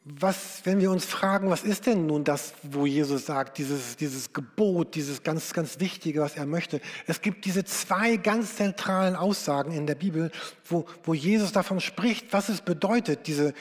was, 0.04 0.62
wenn 0.64 0.80
wir 0.80 0.90
uns 0.90 1.04
fragen, 1.04 1.50
was 1.50 1.62
ist 1.62 1.86
denn 1.86 2.06
nun 2.06 2.24
das, 2.24 2.54
wo 2.62 2.86
Jesus 2.86 3.26
sagt, 3.26 3.58
dieses, 3.58 3.96
dieses 3.96 4.32
Gebot, 4.32 4.94
dieses 4.94 5.22
ganz, 5.22 5.52
ganz 5.52 5.78
Wichtige, 5.78 6.20
was 6.20 6.36
er 6.36 6.46
möchte? 6.46 6.80
Es 7.06 7.20
gibt 7.20 7.44
diese 7.44 7.64
zwei 7.64 8.16
ganz 8.16 8.56
zentralen 8.56 9.14
Aussagen 9.14 9.72
in 9.72 9.86
der 9.86 9.94
Bibel, 9.94 10.30
wo, 10.64 10.86
wo 11.04 11.12
Jesus 11.12 11.52
davon 11.52 11.80
spricht, 11.80 12.32
was 12.32 12.48
es 12.48 12.62
bedeutet, 12.62 13.26
diese, 13.26 13.52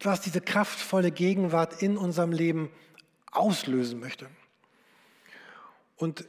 was 0.00 0.22
diese 0.22 0.40
kraftvolle 0.40 1.10
Gegenwart 1.10 1.82
in 1.82 1.98
unserem 1.98 2.32
Leben 2.32 2.70
auslösen 3.30 4.00
möchte. 4.00 4.28
Und 5.96 6.24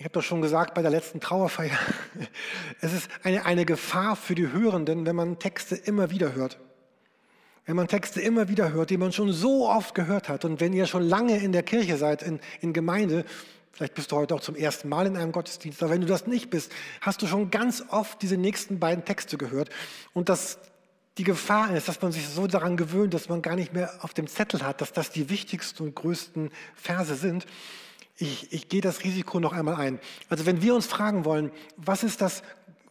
ich 0.00 0.04
habe 0.04 0.14
doch 0.14 0.22
schon 0.22 0.40
gesagt 0.40 0.72
bei 0.72 0.80
der 0.80 0.90
letzten 0.90 1.20
Trauerfeier, 1.20 1.76
es 2.80 2.94
ist 2.94 3.10
eine, 3.22 3.44
eine 3.44 3.66
Gefahr 3.66 4.16
für 4.16 4.34
die 4.34 4.50
Hörenden, 4.50 5.04
wenn 5.04 5.14
man 5.14 5.38
Texte 5.38 5.76
immer 5.76 6.10
wieder 6.10 6.34
hört. 6.34 6.58
Wenn 7.66 7.76
man 7.76 7.86
Texte 7.86 8.18
immer 8.22 8.48
wieder 8.48 8.72
hört, 8.72 8.88
die 8.88 8.96
man 8.96 9.12
schon 9.12 9.30
so 9.30 9.68
oft 9.68 9.94
gehört 9.94 10.30
hat 10.30 10.46
und 10.46 10.58
wenn 10.58 10.72
ihr 10.72 10.86
schon 10.86 11.02
lange 11.02 11.36
in 11.36 11.52
der 11.52 11.62
Kirche 11.62 11.98
seid, 11.98 12.22
in, 12.22 12.40
in 12.62 12.72
Gemeinde, 12.72 13.26
vielleicht 13.72 13.92
bist 13.92 14.10
du 14.10 14.16
heute 14.16 14.34
auch 14.34 14.40
zum 14.40 14.56
ersten 14.56 14.88
Mal 14.88 15.06
in 15.06 15.18
einem 15.18 15.32
Gottesdienst, 15.32 15.82
aber 15.82 15.92
wenn 15.92 16.00
du 16.00 16.06
das 16.06 16.26
nicht 16.26 16.48
bist, 16.48 16.72
hast 17.02 17.20
du 17.20 17.26
schon 17.26 17.50
ganz 17.50 17.84
oft 17.90 18.22
diese 18.22 18.38
nächsten 18.38 18.78
beiden 18.78 19.04
Texte 19.04 19.36
gehört. 19.36 19.68
Und 20.14 20.30
das, 20.30 20.60
die 21.18 21.24
Gefahr 21.24 21.76
ist, 21.76 21.88
dass 21.88 22.00
man 22.00 22.10
sich 22.10 22.26
so 22.26 22.46
daran 22.46 22.78
gewöhnt, 22.78 23.12
dass 23.12 23.28
man 23.28 23.42
gar 23.42 23.54
nicht 23.54 23.74
mehr 23.74 23.92
auf 24.00 24.14
dem 24.14 24.28
Zettel 24.28 24.62
hat, 24.62 24.80
dass 24.80 24.94
das 24.94 25.10
die 25.10 25.28
wichtigsten 25.28 25.82
und 25.82 25.94
größten 25.94 26.50
Verse 26.74 27.16
sind. 27.16 27.44
Ich, 28.20 28.52
ich 28.52 28.68
gehe 28.68 28.82
das 28.82 29.02
Risiko 29.02 29.40
noch 29.40 29.52
einmal 29.54 29.76
ein. 29.76 29.98
Also 30.28 30.44
wenn 30.44 30.60
wir 30.60 30.74
uns 30.74 30.86
fragen 30.86 31.24
wollen, 31.24 31.50
was 31.76 32.04
ist 32.04 32.20
das 32.20 32.42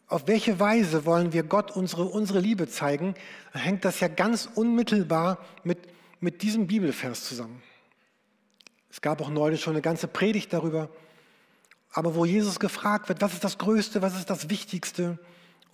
auf 0.08 0.28
welche 0.28 0.60
Weise 0.60 1.06
wollen 1.06 1.34
wir 1.34 1.44
Gott 1.44 1.70
unsere, 1.70 2.06
unsere 2.06 2.40
Liebe 2.40 2.68
zeigen, 2.68 3.14
dann 3.54 3.62
hängt 3.62 3.86
das 3.86 4.00
ja 4.00 4.08
ganz 4.08 4.50
unmittelbar 4.56 5.38
mit, 5.64 5.78
mit 6.20 6.42
diesem 6.42 6.66
Bibelvers 6.66 7.26
zusammen. 7.26 7.62
Es 8.90 9.02
gab 9.02 9.22
auch 9.22 9.30
neulich 9.30 9.62
schon 9.62 9.74
eine 9.74 9.84
ganze 9.84 10.08
Predigt 10.08 10.52
darüber, 10.52 10.90
aber 11.92 12.16
wo 12.16 12.26
Jesus 12.26 12.60
gefragt 12.60 13.08
wird, 13.08 13.22
was 13.22 13.34
ist 13.34 13.44
das 13.44 13.60
Größte, 13.60 14.02
was 14.02 14.18
ist 14.18 14.32
das 14.32 14.50
Wichtigste? 14.50 15.20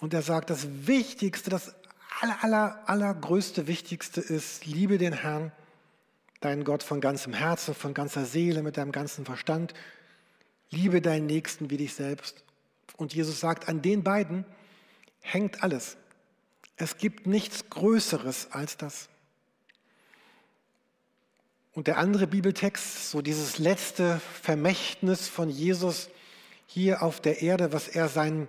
Und 0.01 0.13
er 0.13 0.21
sagt, 0.21 0.50
das 0.50 0.67
Wichtigste, 0.85 1.50
das 1.50 1.74
aller, 2.19 2.43
aller, 2.43 2.79
allergrößte 2.88 3.67
Wichtigste 3.67 4.19
ist, 4.19 4.65
liebe 4.65 4.97
den 4.97 5.13
Herrn, 5.13 5.53
deinen 6.45 6.63
Gott 6.63 6.83
von 6.83 7.01
ganzem 7.01 7.33
Herzen, 7.33 7.73
von 7.73 7.93
ganzer 7.93 8.23
Seele, 8.25 8.61
mit 8.61 8.77
deinem 8.77 8.91
ganzen 8.91 9.25
Verstand. 9.25 9.73
Liebe 10.69 11.01
deinen 11.01 11.25
Nächsten 11.25 11.69
wie 11.69 11.77
dich 11.77 11.95
selbst. 11.95 12.43
Und 12.97 13.13
Jesus 13.13 13.39
sagt, 13.39 13.67
an 13.67 13.81
den 13.81 14.03
beiden 14.03 14.45
hängt 15.21 15.63
alles. 15.63 15.97
Es 16.77 16.97
gibt 16.97 17.25
nichts 17.25 17.69
Größeres 17.69 18.49
als 18.51 18.77
das. 18.77 19.09
Und 21.73 21.87
der 21.87 21.97
andere 21.97 22.27
Bibeltext, 22.27 23.09
so 23.09 23.21
dieses 23.21 23.57
letzte 23.57 24.21
Vermächtnis 24.41 25.27
von 25.27 25.49
Jesus 25.49 26.09
hier 26.67 27.01
auf 27.01 27.19
der 27.19 27.41
Erde, 27.41 27.73
was 27.73 27.87
er 27.87 28.07
sein, 28.07 28.47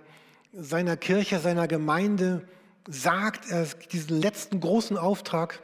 seiner 0.53 0.97
Kirche, 0.97 1.39
seiner 1.39 1.67
Gemeinde 1.67 2.47
sagt, 2.87 3.49
er 3.49 3.65
diesen 3.91 4.21
letzten 4.21 4.59
großen 4.59 4.97
Auftrag, 4.97 5.61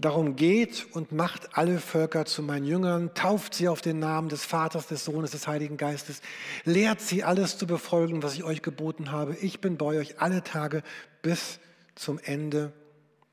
Darum 0.00 0.36
geht 0.36 0.86
und 0.92 1.10
macht 1.10 1.58
alle 1.58 1.80
Völker 1.80 2.24
zu 2.24 2.40
meinen 2.40 2.64
Jüngern, 2.64 3.14
tauft 3.14 3.54
sie 3.54 3.68
auf 3.68 3.80
den 3.80 3.98
Namen 3.98 4.28
des 4.28 4.44
Vaters, 4.44 4.86
des 4.86 5.04
Sohnes, 5.04 5.32
des 5.32 5.48
Heiligen 5.48 5.76
Geistes, 5.76 6.22
lehrt 6.64 7.00
sie 7.00 7.24
alles 7.24 7.58
zu 7.58 7.66
befolgen, 7.66 8.22
was 8.22 8.34
ich 8.34 8.44
euch 8.44 8.62
geboten 8.62 9.10
habe. 9.10 9.36
Ich 9.40 9.60
bin 9.60 9.76
bei 9.76 9.86
euch 9.86 10.20
alle 10.20 10.44
Tage 10.44 10.84
bis 11.20 11.58
zum 11.96 12.20
Ende 12.20 12.72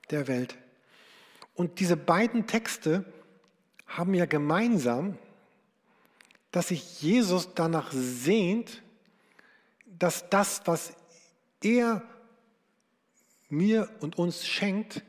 der 0.10 0.28
Welt. 0.28 0.58
Und 1.54 1.80
diese 1.80 1.98
beiden 1.98 2.48
Texte 2.48 3.06
haben 3.86 4.16
ja 4.16 4.26
gemeinsam, 4.26 5.20
dass 6.52 6.70
sich 6.70 7.00
Jesus 7.00 7.50
danach 7.54 7.92
sehnt, 7.92 8.82
dass 9.86 10.30
das, 10.32 10.64
was 10.66 10.94
er 11.62 12.02
mir 13.50 13.88
und 14.00 14.18
uns 14.18 14.48
schenkt, 14.48 15.04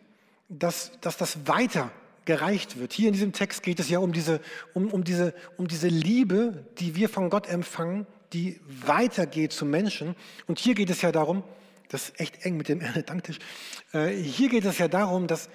dass, 0.48 0.92
dass 1.00 1.16
das 1.16 1.46
weiter 1.46 1.90
gereicht 2.24 2.78
wird. 2.78 2.92
Hier 2.92 3.08
in 3.08 3.12
diesem 3.14 3.32
Text 3.32 3.62
geht 3.62 3.80
es 3.80 3.88
ja 3.88 4.00
um 4.00 4.12
diese, 4.12 4.40
um, 4.74 4.88
um, 4.88 5.04
diese, 5.04 5.32
um 5.56 5.68
diese 5.68 5.88
Liebe, 5.88 6.66
die 6.78 6.96
wir 6.96 7.08
von 7.08 7.30
Gott 7.30 7.48
empfangen, 7.48 8.06
die 8.32 8.60
weitergeht 8.66 9.52
zu 9.52 9.64
Menschen. 9.64 10.16
Und 10.46 10.58
hier 10.58 10.74
geht 10.74 10.90
es 10.90 11.02
ja 11.02 11.12
darum, 11.12 11.44
das 11.88 12.08
ist 12.08 12.20
echt 12.20 12.44
eng 12.44 12.56
mit 12.56 12.68
dem 12.68 12.80
Erntedanktisch, 12.82 13.38
äh, 13.92 14.08
hier 14.08 14.48
geht 14.48 14.64
es 14.64 14.78
ja 14.78 14.88
darum, 14.88 15.26
dass, 15.26 15.48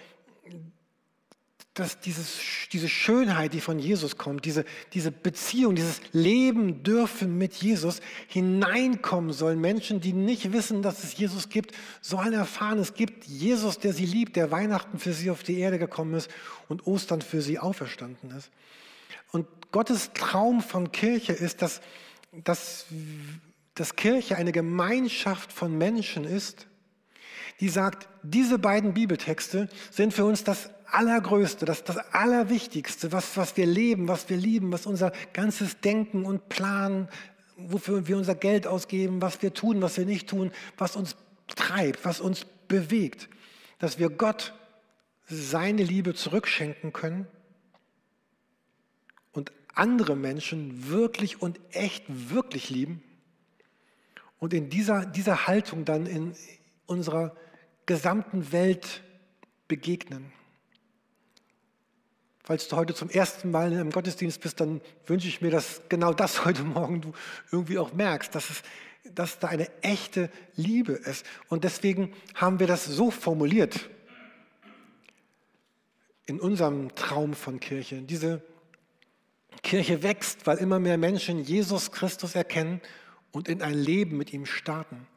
dass 1.74 2.02
dieses, 2.02 2.38
diese 2.74 2.90
Schönheit, 2.90 3.54
die 3.54 3.62
von 3.62 3.80
Jesus 3.80 4.18
kommt, 4.18 4.44
diese, 4.44 4.66
diese 4.94 5.10
Beziehung, 5.10 5.74
dieses 5.74 6.02
Leben 6.12 6.84
dürfen 6.84 7.38
mit 7.38 7.54
Jesus 7.54 8.02
hineinkommen 8.28 9.32
sollen. 9.32 9.62
Menschen, 9.62 10.02
die 10.02 10.12
nicht 10.12 10.52
wissen, 10.52 10.82
dass 10.82 11.04
es 11.06 11.16
Jesus 11.16 11.48
gibt, 11.48 11.74
sollen 12.02 12.34
erfahren, 12.34 12.78
es 12.80 12.94
gibt 12.94 13.26
Jesus, 13.26 13.80
der 13.80 13.94
sie 13.94 14.06
liebt, 14.06 14.36
der 14.36 14.52
Weihnachten 14.52 15.00
für 15.00 15.14
sie 15.14 15.30
auf 15.30 15.44
die 15.44 15.60
Erde 15.60 15.80
gekommen 15.80 16.14
ist 16.14 16.30
und 16.68 16.86
Ostern 16.88 17.22
für 17.22 17.42
sie 17.42 17.58
auferstanden 17.58 18.32
ist. 18.32 18.52
Und 19.32 19.48
Gottes 19.72 20.12
Traum 20.14 20.62
von 20.62 20.92
Kirche 20.92 21.32
ist, 21.32 21.62
dass, 21.62 21.80
dass, 22.44 22.88
dass 23.76 23.96
Kirche 23.96 24.36
eine 24.36 24.52
Gemeinschaft 24.52 25.54
von 25.54 25.78
Menschen 25.78 26.26
ist, 26.26 26.68
die 27.62 27.70
sagt, 27.70 28.10
diese 28.24 28.60
beiden 28.60 28.94
Bibeltexte 28.94 29.70
sind 29.92 30.14
für 30.14 30.26
uns 30.26 30.44
das 30.44 30.72
Allergrößte, 30.94 31.66
das, 31.66 31.84
das 31.84 31.98
Allerwichtigste, 32.14 33.12
was, 33.12 33.38
was 33.38 33.58
wir 33.58 33.66
leben, 33.66 34.08
was 34.08 34.30
wir 34.30 34.38
lieben, 34.38 34.72
was 34.72 34.86
unser 34.86 35.12
ganzes 35.34 35.80
Denken 35.80 36.26
und 36.26 36.50
Plan, 36.50 37.10
wofür 37.58 38.08
wir 38.08 38.18
unser 38.18 38.36
Geld 38.36 38.68
ausgeben, 38.68 39.22
was 39.22 39.42
wir 39.42 39.54
tun, 39.54 39.82
was 39.82 39.98
wir 39.98 40.06
nicht 40.06 40.30
tun, 40.30 40.52
was 40.78 40.96
uns 40.96 41.16
treibt, 41.48 42.06
was 42.06 42.20
uns 42.20 42.46
bewegt, 42.68 43.30
dass 43.80 44.00
wir 44.00 44.10
Gott 44.10 44.54
seine 45.28 45.84
Liebe 45.84 46.14
zurückschenken 46.14 46.94
können 46.94 47.28
und 49.32 49.52
andere 49.74 50.16
Menschen 50.16 50.90
wirklich 50.90 51.42
und 51.42 51.60
echt 51.72 52.04
wirklich 52.08 52.70
lieben 52.70 53.04
und 54.40 54.54
in 54.54 54.70
dieser, 54.70 55.06
dieser 55.06 55.48
Haltung 55.48 55.86
dann 55.86 56.06
in 56.06 56.36
unserer 56.86 57.36
gesamten 57.86 58.52
Welt 58.52 59.04
begegnen. 59.68 60.32
Falls 62.44 62.68
du 62.68 62.76
heute 62.76 62.94
zum 62.94 63.10
ersten 63.10 63.52
Mal 63.52 63.68
einem 63.68 63.92
Gottesdienst 63.92 64.42
bist, 64.42 64.60
dann 64.60 64.82
wünsche 65.06 65.28
ich 65.28 65.42
mir, 65.42 65.52
dass 65.52 65.82
genau 65.90 66.14
das 66.14 66.46
heute 66.46 66.64
Morgen 66.64 67.02
du 67.02 67.14
irgendwie 67.52 67.78
auch 67.78 67.94
merkst, 67.94 68.34
dass, 68.34 68.50
es, 68.50 68.64
dass 69.14 69.40
da 69.40 69.48
eine 69.48 69.70
echte 69.82 70.30
Liebe 70.56 70.94
ist. 70.94 71.26
Und 71.50 71.64
deswegen 71.64 72.14
haben 72.36 72.60
wir 72.60 72.68
das 72.68 72.86
so 72.86 73.12
formuliert 73.12 73.90
in 76.26 76.40
unserem 76.40 76.96
Traum 76.96 77.34
von 77.34 77.60
Kirche. 77.60 78.02
Diese 78.02 78.42
Kirche 79.64 80.02
wächst, 80.02 80.48
weil 80.48 80.58
immer 80.58 80.80
mehr 80.80 80.98
Menschen 80.98 81.44
Jesus 81.44 81.92
Christus 81.92 82.36
erkennen 82.36 82.82
und 83.32 83.48
in 83.48 83.62
ein 83.62 83.74
Leben 83.74 84.18
mit 84.18 84.34
ihm 84.34 84.46
starten. 84.46 85.08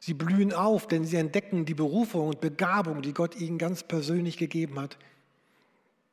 Sie 0.00 0.14
blühen 0.14 0.52
auf, 0.52 0.86
denn 0.86 1.04
sie 1.04 1.16
entdecken 1.16 1.64
die 1.64 1.74
Berufung 1.74 2.28
und 2.28 2.40
Begabung, 2.40 3.02
die 3.02 3.12
Gott 3.12 3.36
ihnen 3.36 3.58
ganz 3.58 3.82
persönlich 3.82 4.36
gegeben 4.36 4.80
hat. 4.80 4.98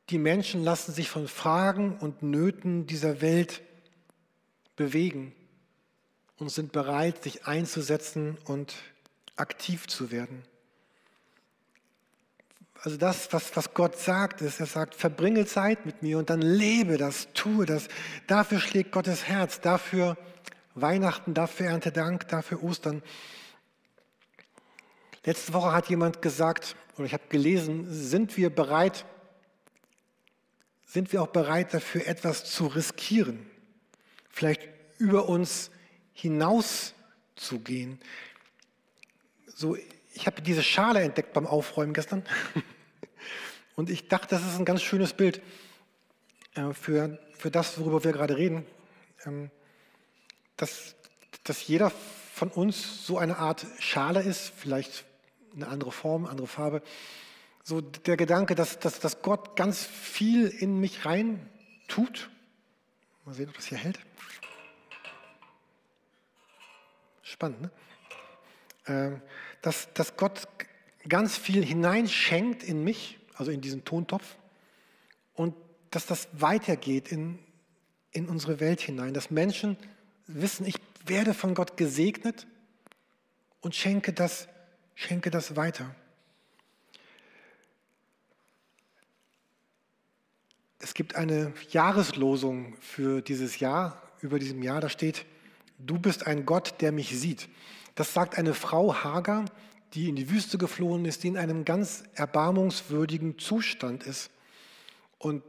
Die 0.10 0.18
Menschen 0.18 0.64
lassen 0.64 0.94
sich 0.94 1.10
von 1.10 1.28
Fragen 1.28 1.98
und 1.98 2.24
Nöten 2.24 2.86
dieser 2.88 3.22
Welt 3.22 3.62
bewegen 4.76 5.34
und 6.38 6.50
sind 6.50 6.72
bereit, 6.72 7.24
sich 7.24 7.46
einzusetzen 7.48 8.38
und 8.46 8.76
aktiv 9.36 9.88
zu 9.88 10.12
werden. 10.12 10.44
Also 12.82 12.98
das, 12.98 13.32
was, 13.32 13.56
was 13.56 13.74
Gott 13.74 13.98
sagt, 13.98 14.42
ist, 14.42 14.60
er 14.60 14.66
sagt, 14.66 14.94
verbringe 14.94 15.46
Zeit 15.46 15.86
mit 15.86 16.04
mir 16.04 16.18
und 16.18 16.30
dann 16.30 16.42
lebe 16.42 16.98
das, 16.98 17.30
tue 17.34 17.66
das. 17.66 17.88
Dafür 18.28 18.60
schlägt 18.60 18.92
Gottes 18.92 19.24
Herz, 19.24 19.62
dafür 19.62 20.18
Weihnachten, 20.76 21.34
dafür 21.34 21.68
Erntedank, 21.68 22.28
dafür 22.28 22.62
Ostern. 22.62 23.02
Letzte 25.24 25.54
Woche 25.54 25.72
hat 25.72 25.90
jemand 25.90 26.22
gesagt, 26.22 26.76
oder 26.98 27.06
ich 27.06 27.14
habe 27.14 27.24
gelesen, 27.30 27.86
sind 27.90 28.36
wir 28.36 28.50
bereit, 28.50 29.06
sind 30.94 31.12
wir 31.12 31.24
auch 31.24 31.28
bereit 31.30 31.74
dafür, 31.74 32.06
etwas 32.06 32.46
zu 32.46 32.68
riskieren, 32.68 33.50
vielleicht 34.30 34.62
über 35.00 35.28
uns 35.28 35.72
hinaus 36.14 36.94
zu 37.36 37.58
gehen. 37.58 38.00
So, 39.48 39.76
ich 40.14 40.28
habe 40.28 40.44
diese 40.44 40.62
Schale 40.62 41.02
entdeckt 41.02 41.34
beim 41.34 41.48
Aufräumen 41.48 41.96
gestern. 41.96 42.24
Und 43.76 43.90
ich 43.90 44.08
dachte, 44.08 44.36
das 44.36 44.46
ist 44.46 44.60
ein 44.60 44.66
ganz 44.66 44.84
schönes 44.84 45.14
Bild 45.14 45.42
äh, 46.54 46.74
für, 46.74 47.18
für 47.40 47.50
das, 47.50 47.80
worüber 47.80 48.04
wir 48.04 48.12
gerade 48.12 48.38
reden, 48.38 48.64
ähm, 49.26 49.50
dass, 50.58 50.94
dass 51.44 51.66
jeder 51.66 51.92
von 52.36 52.50
uns 52.50 53.08
so 53.08 53.18
eine 53.18 53.38
Art 53.38 53.66
Schale 53.80 54.22
ist, 54.22 54.54
vielleicht 54.56 55.06
eine 55.56 55.70
andere 55.70 55.92
Form, 55.92 56.28
andere 56.28 56.46
Farbe, 56.46 56.84
so 57.64 57.80
der 57.82 58.18
Gedanke, 58.18 58.56
dass, 58.56 58.80
dass, 58.80 59.00
dass 59.00 59.22
Gott 59.22 59.56
ganz 59.56 59.84
viel 59.84 60.48
in 60.48 60.80
mich 60.80 61.06
rein 61.06 61.50
tut. 61.88 62.30
Mal 63.26 63.34
sehen, 63.34 63.50
ob 63.50 63.56
das 63.56 63.68
hier 63.68 63.78
hält. 63.78 64.00
Spannend, 67.22 67.62
ne? 67.62 67.72
Ähm, 68.86 69.22
dass, 69.62 69.94
dass 69.94 70.18
Gott 70.18 70.46
ganz 71.08 71.38
viel 71.38 71.64
hineinschenkt 71.64 72.64
in 72.64 72.84
mich, 72.84 73.18
also 73.36 73.50
in 73.50 73.62
diesen 73.62 73.86
Tontopf, 73.86 74.36
und 75.34 75.56
dass 75.90 76.06
das 76.06 76.28
weitergeht 76.34 77.12
in, 77.12 77.40
in 78.12 78.28
unsere 78.28 78.60
Welt 78.60 78.82
hinein, 78.82 79.14
dass 79.14 79.32
Menschen 79.32 79.78
wissen, 80.28 80.66
ich 80.66 80.76
werde 81.06 81.34
von 81.34 81.54
Gott 81.54 81.78
gesegnet 81.78 82.46
und 83.62 83.74
schenke 83.74 84.12
das, 84.12 84.50
schenke 84.96 85.32
das 85.32 85.56
weiter. 85.56 85.96
Es 90.84 90.94
gibt 90.94 91.16
eine 91.16 91.54
Jahreslosung 91.70 92.76
für 92.82 93.22
dieses 93.22 93.60
Jahr, 93.60 94.02
über 94.20 94.38
diesem 94.38 94.62
Jahr, 94.62 94.82
da 94.82 94.90
steht, 94.90 95.26
du 95.80 95.98
bist 95.98 96.28
ein 96.28 96.46
Gott, 96.46 96.82
der 96.82 96.92
mich 96.92 97.18
sieht. 97.18 97.48
Das 97.96 98.14
sagt 98.14 98.38
eine 98.38 98.54
Frau 98.54 98.94
Hagar, 98.94 99.46
die 99.94 100.10
in 100.10 100.18
die 100.18 100.30
Wüste 100.30 100.58
geflohen 100.58 101.06
ist, 101.06 101.24
die 101.24 101.30
in 101.30 101.38
einem 101.38 101.64
ganz 101.64 102.04
erbarmungswürdigen 102.16 103.40
Zustand 103.40 104.04
ist. 104.04 104.30
Und 105.20 105.42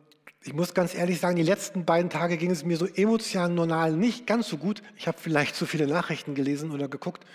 ich 0.44 0.52
muss 0.52 0.72
ganz 0.72 0.94
ehrlich 0.94 1.18
sagen, 1.18 1.34
die 1.34 1.42
letzten 1.42 1.84
beiden 1.84 2.10
Tage 2.10 2.36
ging 2.36 2.52
es 2.52 2.64
mir 2.64 2.76
so 2.76 2.86
emotional 2.86 3.92
nicht 3.92 4.28
ganz 4.28 4.46
so 4.46 4.56
gut. 4.56 4.84
Ich 4.94 5.08
habe 5.08 5.18
vielleicht 5.20 5.56
zu 5.56 5.66
viele 5.66 5.88
Nachrichten 5.88 6.36
gelesen 6.36 6.70
oder 6.70 6.86
geguckt. 6.86 7.26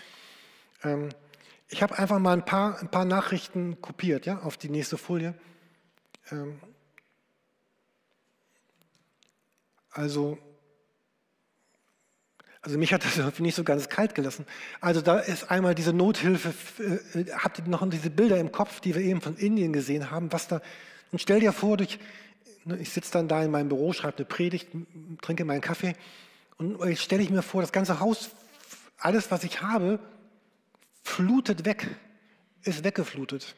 Ähm, 0.84 1.10
ich 1.68 1.82
habe 1.82 1.98
einfach 1.98 2.18
mal 2.18 2.32
ein 2.32 2.46
paar, 2.46 2.80
ein 2.80 2.90
paar 2.90 3.04
Nachrichten 3.04 3.82
kopiert 3.82 4.24
ja, 4.24 4.38
auf 4.38 4.56
die 4.56 4.70
nächste 4.70 4.96
Folie. 4.96 5.34
Ähm, 6.30 6.60
Also, 9.90 10.38
also 12.62 12.78
mich 12.78 12.92
hat 12.92 13.04
das 13.04 13.38
nicht 13.40 13.54
so 13.54 13.64
ganz 13.64 13.88
kalt 13.88 14.14
gelassen. 14.14 14.46
Also 14.80 15.00
da 15.00 15.18
ist 15.18 15.50
einmal 15.50 15.74
diese 15.74 15.92
Nothilfe, 15.92 16.54
äh, 17.14 17.30
habt 17.32 17.58
ihr 17.58 17.64
noch 17.66 17.88
diese 17.88 18.10
Bilder 18.10 18.38
im 18.38 18.52
Kopf, 18.52 18.80
die 18.80 18.94
wir 18.94 19.02
eben 19.02 19.20
von 19.20 19.36
Indien 19.36 19.72
gesehen 19.72 20.10
haben, 20.10 20.32
was 20.32 20.48
da, 20.48 20.60
und 21.12 21.20
stell 21.20 21.40
dir 21.40 21.52
vor, 21.52 21.76
durch, 21.76 21.98
ne, 22.64 22.76
ich 22.78 22.90
sitze 22.90 23.12
dann 23.12 23.28
da 23.28 23.42
in 23.42 23.50
meinem 23.50 23.68
Büro, 23.68 23.92
schreibe 23.92 24.18
eine 24.18 24.26
Predigt, 24.26 24.68
trinke 25.22 25.44
meinen 25.44 25.60
Kaffee 25.60 25.94
und 26.58 26.84
jetzt 26.84 27.02
stelle 27.02 27.22
ich 27.22 27.30
mir 27.30 27.42
vor, 27.42 27.62
das 27.62 27.72
ganze 27.72 28.00
Haus, 28.00 28.30
alles, 28.98 29.30
was 29.30 29.44
ich 29.44 29.62
habe, 29.62 29.98
flutet 31.02 31.64
weg, 31.64 31.88
ist 32.62 32.84
weggeflutet. 32.84 33.56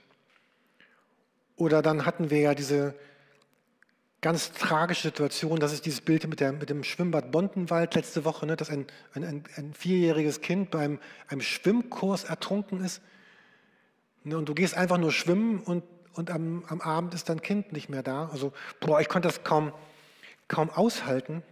Oder 1.57 1.83
dann 1.83 2.07
hatten 2.07 2.31
wir 2.31 2.39
ja 2.39 2.55
diese, 2.55 2.95
ganz 4.23 4.53
tragische 4.53 5.09
Situation. 5.09 5.59
Das 5.59 5.73
ist 5.73 5.85
dieses 5.85 6.01
Bild 6.01 6.27
mit, 6.29 6.41
der, 6.41 6.53
mit 6.53 6.71
dem 6.71 6.85
Schwimmbad 6.85 7.33
Bondenwald 7.33 7.97
letzte 7.97 8.25
Woche, 8.25 8.47
ne, 8.47 8.57
dass 8.57 8.71
ein, 8.71 8.87
ein, 9.15 9.45
ein, 9.57 9.75
vierjähriges 9.75 10.41
Kind 10.41 10.71
beim 10.71 11.01
einem 11.29 11.43
Schwimmkurs 11.43 12.25
ertrunken 12.25 12.83
ist. 12.83 13.03
Ne, 14.23 14.39
und 14.39 14.49
du 14.49 14.55
gehst 14.55 14.77
einfach 14.77 14.97
nur 14.97 15.11
schwimmen 15.11 15.59
und, 15.59 15.83
und 16.15 16.31
am, 16.31 16.65
am 16.69 16.81
Abend 16.81 17.15
ist 17.15 17.29
dein 17.29 17.43
Kind 17.43 17.73
nicht 17.73 17.89
mehr 17.89 18.05
da. 18.05 18.29
Also, 18.29 18.53
boah, 18.79 19.01
ich 19.01 19.09
konnte 19.09 19.27
das 19.27 19.43
kaum, 19.43 19.73
kaum 20.47 20.71
aushalten. 20.71 21.43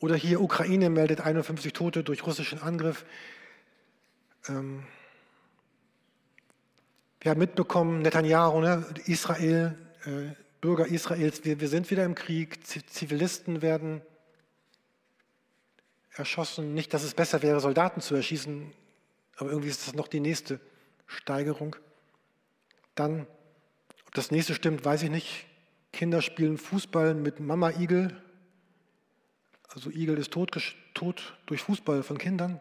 Oder 0.00 0.16
hier 0.16 0.40
Ukraine 0.40 0.88
meldet 0.88 1.20
51 1.20 1.74
Tote 1.74 2.02
durch 2.02 2.26
russischen 2.26 2.62
Angriff. 2.62 3.04
Ähm, 4.48 4.84
wir 7.20 7.32
haben 7.32 7.38
mitbekommen, 7.38 8.00
Netanyahu, 8.00 8.60
ne, 8.62 8.86
Israel, 9.04 9.76
äh, 10.06 10.34
Bürger 10.60 10.86
Israels, 10.86 11.44
wir, 11.44 11.60
wir 11.60 11.68
sind 11.68 11.90
wieder 11.90 12.04
im 12.04 12.14
Krieg, 12.14 12.66
Zivilisten 12.66 13.62
werden 13.62 14.02
erschossen. 16.12 16.74
Nicht, 16.74 16.92
dass 16.92 17.02
es 17.02 17.14
besser 17.14 17.42
wäre, 17.42 17.60
Soldaten 17.60 18.00
zu 18.00 18.14
erschießen, 18.14 18.72
aber 19.36 19.50
irgendwie 19.50 19.70
ist 19.70 19.86
das 19.86 19.94
noch 19.94 20.08
die 20.08 20.20
nächste 20.20 20.60
Steigerung. 21.06 21.76
Dann, 22.94 23.26
ob 24.06 24.14
das 24.14 24.30
nächste 24.30 24.54
stimmt, 24.54 24.84
weiß 24.84 25.02
ich 25.04 25.10
nicht. 25.10 25.46
Kinder 25.92 26.20
spielen 26.20 26.58
Fußball 26.58 27.14
mit 27.14 27.40
Mama 27.40 27.70
Igel. 27.70 28.14
Also 29.68 29.90
Igel 29.90 30.18
ist 30.18 30.30
tot, 30.30 30.50
tot 30.92 31.38
durch 31.46 31.62
Fußball 31.62 32.02
von 32.02 32.18
Kindern. 32.18 32.60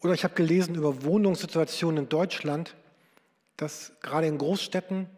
Oder 0.00 0.12
ich 0.12 0.24
habe 0.24 0.34
gelesen 0.34 0.74
über 0.74 1.02
Wohnungssituationen 1.02 2.04
in 2.04 2.08
Deutschland, 2.10 2.76
dass 3.56 3.92
gerade 4.02 4.26
in 4.26 4.36
Großstädten 4.36 5.08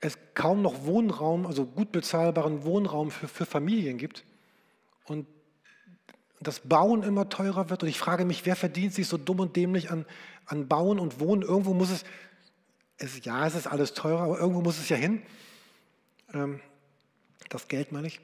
es 0.00 0.18
kaum 0.34 0.62
noch 0.62 0.84
Wohnraum, 0.84 1.46
also 1.46 1.66
gut 1.66 1.92
bezahlbaren 1.92 2.64
Wohnraum 2.64 3.10
für, 3.10 3.28
für 3.28 3.46
Familien 3.46 3.98
gibt 3.98 4.24
und 5.04 5.26
das 6.40 6.60
Bauen 6.60 7.02
immer 7.02 7.28
teurer 7.28 7.68
wird. 7.68 7.82
Und 7.82 7.88
ich 7.90 7.98
frage 7.98 8.24
mich, 8.24 8.46
wer 8.46 8.56
verdient 8.56 8.94
sich 8.94 9.06
so 9.06 9.18
dumm 9.18 9.40
und 9.40 9.56
dämlich 9.56 9.90
an, 9.90 10.06
an 10.46 10.68
Bauen 10.68 10.98
und 10.98 11.20
Wohnen? 11.20 11.42
Irgendwo 11.42 11.74
muss 11.74 11.90
es, 11.90 12.04
es, 12.96 13.24
ja, 13.24 13.46
es 13.46 13.54
ist 13.54 13.66
alles 13.66 13.92
teurer, 13.92 14.22
aber 14.22 14.38
irgendwo 14.38 14.62
muss 14.62 14.78
es 14.78 14.88
ja 14.88 14.96
hin. 14.96 15.22
Ähm, 16.32 16.60
das 17.50 17.68
Geld 17.68 17.92
meine 17.92 18.06
ich. 18.06 18.20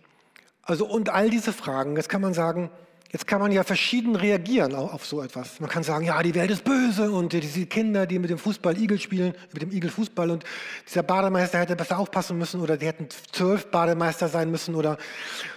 Also 0.62 0.86
und 0.86 1.10
all 1.10 1.28
diese 1.28 1.52
Fragen, 1.52 1.96
jetzt 1.96 2.08
kann 2.08 2.22
man 2.22 2.32
sagen, 2.32 2.70
Jetzt 3.16 3.26
kann 3.26 3.40
man 3.40 3.50
ja 3.50 3.64
verschieden 3.64 4.14
reagieren 4.14 4.74
auf 4.74 5.06
so 5.06 5.22
etwas. 5.22 5.58
Man 5.58 5.70
kann 5.70 5.82
sagen, 5.82 6.04
ja, 6.04 6.22
die 6.22 6.34
Welt 6.34 6.50
ist 6.50 6.64
böse 6.64 7.10
und 7.10 7.32
diese 7.32 7.64
Kinder, 7.64 8.04
die 8.04 8.18
mit 8.18 8.28
dem 8.28 8.36
Fußball 8.36 8.76
Igel 8.76 9.00
spielen, 9.00 9.32
mit 9.54 9.62
dem 9.62 9.70
Igel 9.70 9.88
Fußball 9.88 10.30
und 10.30 10.44
dieser 10.86 11.02
Bademeister 11.02 11.58
hätte 11.58 11.76
besser 11.76 11.98
aufpassen 11.98 12.36
müssen 12.36 12.60
oder 12.60 12.76
die 12.76 12.84
hätten 12.84 13.08
zwölf 13.32 13.70
Bademeister 13.70 14.28
sein 14.28 14.50
müssen 14.50 14.74
oder 14.74 14.98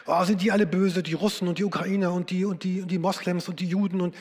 oh, 0.06 0.24
sind 0.24 0.42
die 0.42 0.54
alle 0.54 0.66
böse, 0.66 1.04
die 1.04 1.16
Russen 1.16 1.50
und 1.50 1.60
die 1.60 1.66
Ukrainer 1.66 2.14
und 2.14 2.30
die, 2.30 2.46
und, 2.46 2.64
die, 2.64 2.82
und 2.82 2.92
die 2.92 2.98
Moslems 2.98 3.50
und 3.50 3.60
die 3.60 3.68
Juden 3.68 4.00
und 4.00 4.16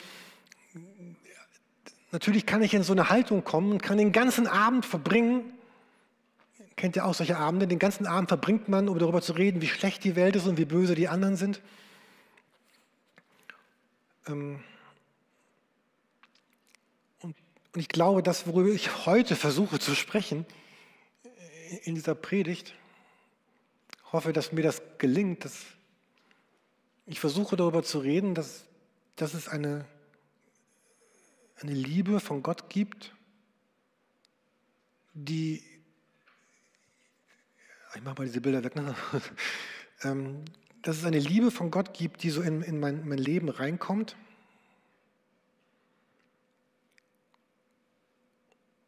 natürlich 2.10 2.44
kann 2.44 2.60
ich 2.60 2.74
in 2.74 2.82
so 2.82 2.92
eine 2.92 3.08
Haltung 3.08 3.44
kommen 3.44 3.70
und 3.70 3.84
kann 3.84 3.98
den 3.98 4.10
ganzen 4.10 4.48
Abend 4.48 4.84
verbringen, 4.84 5.44
kennt 6.74 6.96
ihr 6.96 7.04
auch 7.04 7.14
solche 7.14 7.36
Abende, 7.36 7.68
den 7.68 7.78
ganzen 7.78 8.04
Abend 8.04 8.30
verbringt 8.30 8.68
man, 8.68 8.88
um 8.88 8.98
darüber 8.98 9.22
zu 9.22 9.34
reden, 9.34 9.62
wie 9.62 9.68
schlecht 9.68 10.02
die 10.02 10.16
Welt 10.16 10.34
ist 10.34 10.48
und 10.48 10.58
wie 10.58 10.64
böse 10.64 10.96
die 10.96 11.06
anderen 11.06 11.36
sind. 11.36 11.60
Ähm, 14.28 14.62
und, 17.20 17.34
ich 17.74 17.88
glaube, 17.88 18.22
das, 18.22 18.46
worüber 18.46 18.70
ich 18.70 19.06
heute 19.06 19.36
versuche 19.36 19.78
zu 19.78 19.94
sprechen 19.94 20.46
äh, 21.24 21.76
in 21.84 21.94
dieser 21.94 22.14
Predigt, 22.14 22.74
hoffe, 24.12 24.32
dass 24.32 24.52
mir 24.52 24.62
das 24.62 24.82
gelingt, 24.98 25.44
dass 25.44 25.64
ich 27.06 27.20
versuche 27.20 27.56
darüber 27.56 27.82
zu 27.82 27.98
reden, 27.98 28.34
dass, 28.34 28.66
dass 29.16 29.34
es 29.34 29.48
eine, 29.48 29.86
eine 31.60 31.72
Liebe 31.72 32.20
von 32.20 32.42
Gott 32.42 32.68
gibt, 32.68 33.14
die, 35.14 35.62
ich 37.94 38.02
mache 38.02 38.16
mal 38.18 38.26
diese 38.26 38.40
Bilder 38.40 38.62
weg, 38.62 38.76
ne? 38.76 38.94
Ähm, 40.04 40.44
dass 40.88 40.96
es 40.96 41.04
eine 41.04 41.18
Liebe 41.18 41.50
von 41.50 41.70
Gott 41.70 41.92
gibt, 41.92 42.22
die 42.22 42.30
so 42.30 42.40
in, 42.40 42.62
in 42.62 42.80
mein, 42.80 43.06
mein 43.06 43.18
Leben 43.18 43.50
reinkommt. 43.50 44.16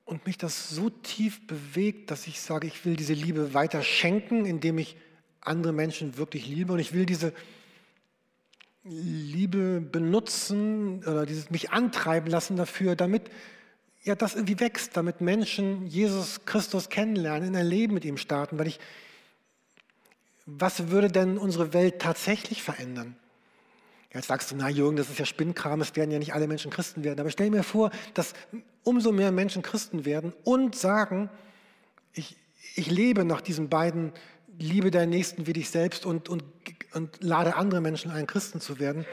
Und 0.07 0.25
mich 0.25 0.39
das 0.39 0.71
so 0.71 0.89
tief 0.89 1.47
bewegt, 1.47 2.11
dass 2.11 2.27
ich 2.27 2.41
sage, 2.41 2.67
ich 2.67 2.87
will 2.87 2.97
diese 2.97 3.13
Liebe 3.13 3.53
weiter 3.53 3.83
schenken, 3.83 4.47
indem 4.47 4.79
ich 4.79 4.97
andere 5.43 5.75
Menschen 5.75 6.17
wirklich 6.17 6.47
liebe. 6.47 6.73
Und 6.73 6.79
ich 6.79 6.95
will 6.95 7.05
diese 7.05 7.35
Liebe 8.83 9.83
benutzen 9.83 11.01
oder 11.01 11.27
dieses 11.27 11.51
mich 11.51 11.71
antreiben 11.71 12.31
lassen 12.31 12.57
dafür, 12.57 12.97
damit 12.97 13.31
ja 14.05 14.15
das 14.15 14.37
irgendwie 14.37 14.59
wächst, 14.59 14.97
damit 14.97 15.21
Menschen 15.21 15.87
Jesus 15.87 16.47
Christus 16.47 16.89
kennenlernen, 16.89 17.49
in 17.49 17.57
ein 17.57 17.67
Leben 17.67 17.93
mit 17.93 18.07
ihm 18.07 18.17
starten, 18.17 18.59
weil 18.59 18.69
ich 18.69 18.81
was 20.59 20.89
würde 20.89 21.09
denn 21.09 21.39
unsere 21.39 21.73
Welt 21.73 22.01
tatsächlich 22.01 22.63
verändern? 22.63 23.17
Jetzt 24.13 24.27
sagst 24.27 24.51
du, 24.51 24.57
na 24.57 24.69
Jürgen, 24.69 24.97
das 24.97 25.09
ist 25.09 25.19
ja 25.19 25.25
Spinnkram, 25.25 25.81
es 25.81 25.95
werden 25.95 26.11
ja 26.11 26.19
nicht 26.19 26.35
alle 26.35 26.49
Menschen 26.49 26.71
Christen 26.71 27.05
werden. 27.05 27.21
Aber 27.21 27.31
stell 27.31 27.51
mir 27.51 27.63
vor, 27.63 27.91
dass 28.15 28.33
umso 28.83 29.13
mehr 29.13 29.31
Menschen 29.31 29.63
Christen 29.63 30.05
werden 30.05 30.33
und 30.43 30.75
sagen, 30.75 31.31
ich, 32.13 32.37
ich 32.75 32.91
lebe 32.91 33.25
nach 33.25 33.41
diesen 33.41 33.69
beiden, 33.69 34.13
liebe 34.59 34.91
deinen 34.91 35.11
Nächsten 35.11 35.47
wie 35.47 35.53
dich 35.53 35.71
selbst 35.71 36.07
und, 36.07 36.29
und, 36.29 36.43
und 36.93 37.23
lade 37.23 37.55
andere 37.55 37.81
Menschen 37.81 38.11
ein, 38.11 38.27
Christen 38.27 38.61
zu 38.61 38.81
werden, 38.81 39.07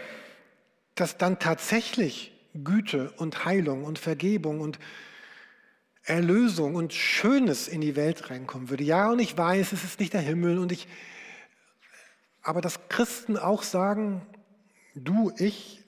dass 0.95 1.17
dann 1.17 1.37
tatsächlich 1.37 2.31
Güte 2.63 3.11
und 3.17 3.45
Heilung 3.45 3.83
und 3.83 3.99
Vergebung 3.99 4.61
und 4.61 4.79
Erlösung 6.03 6.73
und 6.73 6.93
Schönes 6.93 7.67
in 7.67 7.81
die 7.81 7.95
Welt 7.95 8.31
reinkommen 8.31 8.69
würde. 8.69 8.83
Ja, 8.83 9.11
und 9.11 9.19
ich 9.19 9.37
weiß, 9.37 9.73
es 9.73 9.83
ist 9.83 9.99
nicht 9.99 10.13
der 10.13 10.21
Himmel 10.21 10.57
und 10.57 10.71
ich, 10.71 10.87
aber 12.47 12.61
dass 12.61 12.87
Christen 12.89 13.37
auch 13.37 13.63
sagen, 13.63 14.25
du, 14.95 15.31
ich, 15.37 15.83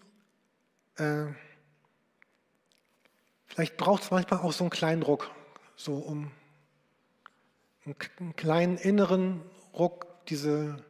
äh, 0.98 1.28
Vielleicht 3.50 3.78
braucht 3.78 4.04
es 4.04 4.12
manchmal 4.12 4.40
auch 4.40 4.54
so 4.54 4.64
einen 4.64 4.70
kleinen 4.70 5.02
Ruck, 5.02 5.32
so 5.76 5.96
um 5.96 6.32
einen 7.86 8.36
kleinen 8.36 8.78
inneren 8.78 9.42
Ruck, 9.74 10.06
diese 10.28 10.82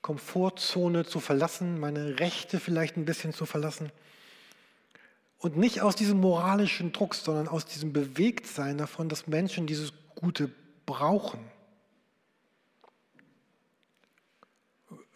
Komfortzone 0.00 1.04
zu 1.04 1.20
verlassen, 1.20 1.78
meine 1.78 2.18
Rechte 2.18 2.58
vielleicht 2.58 2.96
ein 2.96 3.04
bisschen 3.04 3.34
zu 3.34 3.46
verlassen. 3.46 3.92
Und 5.38 5.56
nicht 5.56 5.82
aus 5.82 5.94
diesem 5.94 6.18
moralischen 6.18 6.92
Druck, 6.92 7.14
sondern 7.14 7.46
aus 7.46 7.66
diesem 7.66 7.92
Bewegtsein 7.92 8.78
davon, 8.78 9.08
dass 9.08 9.26
Menschen 9.26 9.66
dieses 9.66 9.92
Gute 10.14 10.50
brauchen. 10.86 11.51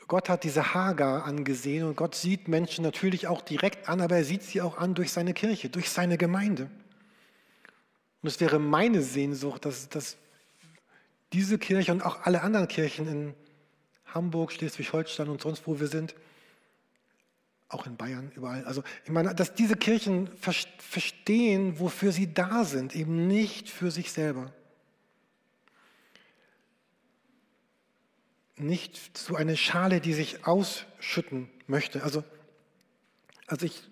Gott 0.08 0.28
hat 0.28 0.44
diese 0.44 0.74
Hagar 0.74 1.24
angesehen 1.24 1.84
und 1.84 1.96
Gott 1.96 2.14
sieht 2.14 2.46
Menschen 2.46 2.84
natürlich 2.84 3.26
auch 3.26 3.40
direkt 3.40 3.88
an, 3.88 4.00
aber 4.00 4.16
er 4.16 4.24
sieht 4.24 4.42
sie 4.42 4.62
auch 4.62 4.78
an 4.78 4.94
durch 4.94 5.12
seine 5.12 5.34
Kirche, 5.34 5.68
durch 5.68 5.90
seine 5.90 6.16
Gemeinde. 6.16 6.70
Und 8.22 8.28
es 8.28 8.40
wäre 8.40 8.58
meine 8.58 9.02
Sehnsucht, 9.02 9.64
dass, 9.64 9.88
dass 9.88 10.16
diese 11.32 11.58
Kirche 11.58 11.92
und 11.92 12.02
auch 12.02 12.22
alle 12.22 12.42
anderen 12.42 12.68
Kirchen 12.68 13.08
in 13.08 13.34
Hamburg, 14.06 14.52
Schleswig-Holstein 14.52 15.28
und 15.28 15.42
sonst 15.42 15.66
wo 15.66 15.80
wir 15.80 15.88
sind, 15.88 16.14
auch 17.68 17.86
in 17.86 17.96
Bayern, 17.96 18.30
überall. 18.36 18.64
Also 18.64 18.84
ich 19.04 19.10
meine, 19.10 19.34
dass 19.34 19.54
diese 19.54 19.76
Kirchen 19.76 20.30
verstehen, 20.38 21.80
wofür 21.80 22.12
sie 22.12 22.32
da 22.32 22.64
sind, 22.64 22.94
eben 22.94 23.26
nicht 23.26 23.68
für 23.68 23.90
sich 23.90 24.12
selber. 24.12 24.52
Nicht 28.56 29.16
zu 29.16 29.36
einer 29.36 29.56
Schale, 29.56 30.00
die 30.00 30.14
sich 30.14 30.46
ausschütten 30.46 31.50
möchte. 31.66 32.02
Also, 32.02 32.24
also 33.46 33.66
ich, 33.66 33.82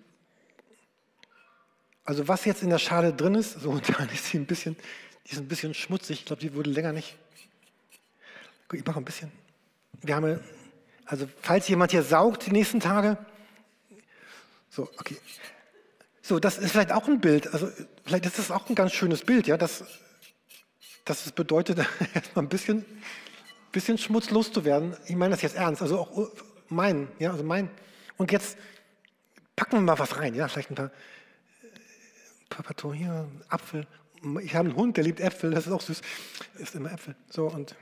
also 2.04 2.28
was 2.28 2.44
jetzt 2.44 2.62
in 2.62 2.70
der 2.70 2.78
Schale 2.78 3.12
drin 3.12 3.34
ist, 3.34 3.60
so 3.60 3.78
dann 3.98 4.08
ist 4.08 4.26
sie 4.26 4.38
ein 4.38 4.46
bisschen, 4.46 4.76
die 5.26 5.32
ist 5.32 5.38
ein 5.38 5.48
bisschen 5.48 5.74
schmutzig. 5.74 6.20
Ich 6.20 6.24
glaube, 6.26 6.40
die 6.40 6.54
wurde 6.54 6.70
länger 6.70 6.92
nicht. 6.92 7.16
Ich 8.72 8.84
mache 8.84 8.98
ein 8.98 9.04
bisschen. 9.04 9.30
Wir 10.02 10.16
haben, 10.16 10.40
also 11.04 11.28
falls 11.40 11.68
jemand 11.68 11.92
hier 11.92 12.02
saugt 12.02 12.46
die 12.46 12.50
nächsten 12.50 12.80
Tage, 12.80 13.18
so, 14.70 14.82
okay. 14.98 15.16
So, 16.20 16.40
das 16.40 16.58
ist 16.58 16.72
vielleicht 16.72 16.90
auch 16.90 17.06
ein 17.06 17.20
Bild. 17.20 17.52
Also 17.52 17.70
vielleicht 18.04 18.26
ist 18.26 18.38
das 18.38 18.50
auch 18.50 18.68
ein 18.68 18.74
ganz 18.74 18.92
schönes 18.92 19.22
Bild, 19.22 19.46
ja, 19.46 19.56
dass 19.56 19.84
es 21.06 21.32
bedeutet, 21.32 21.78
erstmal 22.14 22.44
ein 22.46 22.48
bisschen 22.48 22.84
bisschen 23.74 23.98
schmutzlos 23.98 24.52
zu 24.52 24.64
werden. 24.64 24.96
Ich 25.06 25.16
meine 25.16 25.32
das 25.32 25.42
jetzt 25.42 25.56
ernst, 25.56 25.82
also 25.82 25.98
auch 25.98 26.30
mein, 26.68 27.08
ja, 27.18 27.32
also 27.32 27.44
mein. 27.44 27.68
Und 28.16 28.32
jetzt 28.32 28.56
packen 29.56 29.72
wir 29.72 29.80
mal 29.80 29.98
was 29.98 30.16
rein, 30.18 30.34
ja, 30.34 30.48
vielleicht 30.48 30.70
ein 30.70 30.76
paar, 30.76 30.90
ein 32.50 32.74
paar 32.74 32.94
hier, 32.94 33.28
Apfel. 33.48 33.86
Ich 34.42 34.54
habe 34.54 34.68
einen 34.68 34.76
Hund, 34.76 34.96
der 34.96 35.04
liebt 35.04 35.20
Äpfel, 35.20 35.50
das 35.50 35.66
ist 35.66 35.72
auch 35.72 35.82
süß, 35.82 36.00
ist 36.58 36.74
immer 36.74 36.92
Äpfel. 36.92 37.14
So 37.28 37.48
und 37.48 37.76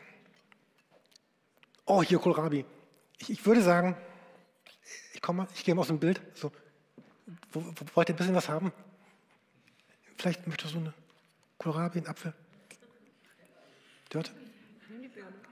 oh, 1.85 2.03
hier 2.03 2.19
Kohlrabi. 2.19 2.65
Ich, 3.19 3.31
ich 3.31 3.47
würde 3.47 3.63
sagen, 3.63 3.95
ich 5.13 5.21
komme 5.21 5.47
ich 5.55 5.63
gehe 5.63 5.75
mal 5.75 5.83
aus 5.83 5.89
dem 5.89 6.01
Bild. 6.01 6.21
So, 6.35 6.51
wo, 7.53 7.61
wo, 7.61 7.85
wollt 7.95 8.09
ihr 8.09 8.15
ein 8.15 8.19
bisschen 8.19 8.35
was 8.35 8.49
haben? 8.49 8.73
Vielleicht 10.17 10.47
möchtest 10.47 10.75
du 10.75 10.79
eine 10.79 10.95
Kohlrabi, 11.59 11.99
einen 11.99 12.09
Apfel. 12.09 12.33
Dort? 14.09 14.33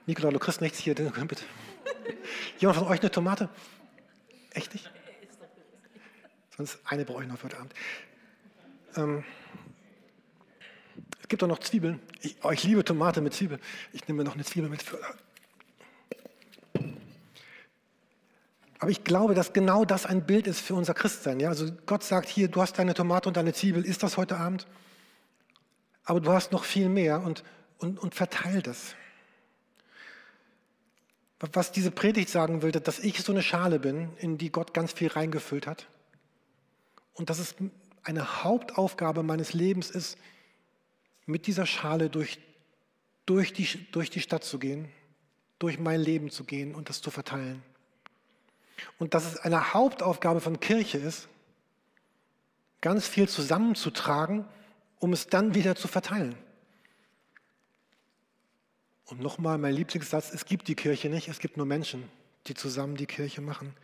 Nikola, 0.06 0.30
du 0.30 0.38
kriegst 0.38 0.60
nichts 0.60 0.78
hier, 0.78 0.94
bitte. 0.94 1.44
Jemand 2.58 2.78
von 2.78 2.88
euch 2.88 3.00
eine 3.00 3.10
Tomate? 3.10 3.48
Echt 4.52 4.72
nicht? 4.72 4.90
Sonst 6.56 6.78
eine 6.84 7.04
brauche 7.04 7.22
ich 7.22 7.28
noch 7.28 7.42
heute 7.42 7.56
Abend. 7.58 7.74
Ähm, 8.96 9.24
es 11.22 11.28
gibt 11.28 11.42
auch 11.42 11.48
noch 11.48 11.60
Zwiebeln. 11.60 12.00
Ich, 12.22 12.36
oh, 12.42 12.50
ich 12.50 12.64
liebe 12.64 12.84
Tomate 12.84 13.20
mit 13.20 13.34
Zwiebeln. 13.34 13.60
Ich 13.92 14.06
nehme 14.08 14.18
mir 14.18 14.24
noch 14.24 14.34
eine 14.34 14.44
Zwiebel 14.44 14.68
mit. 14.68 14.82
Für, 14.82 14.98
aber 18.80 18.90
ich 18.90 19.04
glaube, 19.04 19.34
dass 19.34 19.52
genau 19.52 19.84
das 19.84 20.06
ein 20.06 20.24
Bild 20.24 20.46
ist 20.46 20.60
für 20.60 20.74
unser 20.74 20.94
Christsein. 20.94 21.38
Ja? 21.38 21.50
Also 21.50 21.70
Gott 21.84 22.02
sagt 22.02 22.28
hier, 22.28 22.48
du 22.48 22.62
hast 22.62 22.78
deine 22.78 22.94
Tomate 22.94 23.28
und 23.28 23.36
deine 23.36 23.52
Zwiebel, 23.52 23.84
ist 23.84 24.02
das 24.02 24.16
heute 24.16 24.38
Abend? 24.38 24.66
Aber 26.04 26.20
du 26.20 26.32
hast 26.32 26.50
noch 26.50 26.64
viel 26.64 26.88
mehr 26.88 27.20
und, 27.20 27.44
und, 27.78 27.98
und 27.98 28.14
verteil 28.14 28.62
das. 28.62 28.94
Was 31.40 31.72
diese 31.72 31.90
Predigt 31.90 32.28
sagen 32.28 32.60
will, 32.60 32.70
dass 32.70 32.98
ich 32.98 33.22
so 33.22 33.32
eine 33.32 33.42
Schale 33.42 33.78
bin, 33.78 34.10
in 34.18 34.36
die 34.36 34.52
Gott 34.52 34.74
ganz 34.74 34.92
viel 34.92 35.08
reingefüllt 35.08 35.66
hat. 35.66 35.86
Und 37.14 37.30
dass 37.30 37.38
es 37.38 37.54
eine 38.02 38.44
Hauptaufgabe 38.44 39.22
meines 39.22 39.54
Lebens 39.54 39.90
ist, 39.90 40.18
mit 41.26 41.46
dieser 41.46 41.64
Schale 41.64 42.10
durch, 42.10 42.38
durch, 43.24 43.52
die, 43.52 43.66
durch 43.92 44.10
die 44.10 44.20
Stadt 44.20 44.44
zu 44.44 44.58
gehen, 44.58 44.88
durch 45.58 45.78
mein 45.78 46.00
Leben 46.00 46.30
zu 46.30 46.44
gehen 46.44 46.74
und 46.74 46.88
das 46.88 47.00
zu 47.00 47.10
verteilen. 47.10 47.62
Und 48.98 49.14
dass 49.14 49.24
es 49.24 49.38
eine 49.38 49.72
Hauptaufgabe 49.72 50.40
von 50.40 50.60
Kirche 50.60 50.98
ist, 50.98 51.28
ganz 52.80 53.06
viel 53.06 53.28
zusammenzutragen, 53.28 54.46
um 54.98 55.12
es 55.12 55.26
dann 55.26 55.54
wieder 55.54 55.76
zu 55.76 55.88
verteilen. 55.88 56.36
Und 59.10 59.20
nochmal 59.20 59.58
mein 59.58 59.74
Lieblingssatz, 59.74 60.32
es 60.32 60.44
gibt 60.44 60.68
die 60.68 60.76
Kirche 60.76 61.08
nicht, 61.08 61.26
es 61.26 61.40
gibt 61.40 61.56
nur 61.56 61.66
Menschen, 61.66 62.08
die 62.46 62.54
zusammen 62.54 62.94
die 62.94 63.06
Kirche 63.06 63.40
machen. 63.40 63.74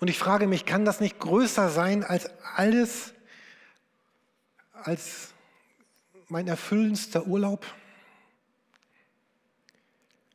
Und 0.00 0.08
ich 0.08 0.18
frage 0.18 0.48
mich, 0.48 0.66
kann 0.66 0.84
das 0.84 0.98
nicht 0.98 1.20
größer 1.20 1.70
sein 1.70 2.02
als 2.02 2.28
alles, 2.56 3.14
als 4.72 5.32
mein 6.28 6.48
erfüllendster 6.48 7.26
Urlaub? 7.26 7.64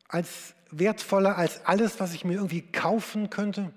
Als 0.08 0.56
wertvoller 0.72 1.38
als 1.38 1.66
alles, 1.66 2.00
was 2.00 2.14
ich 2.14 2.24
mir 2.24 2.36
irgendwie 2.36 2.62
kaufen 2.62 3.30
könnte? 3.30 3.74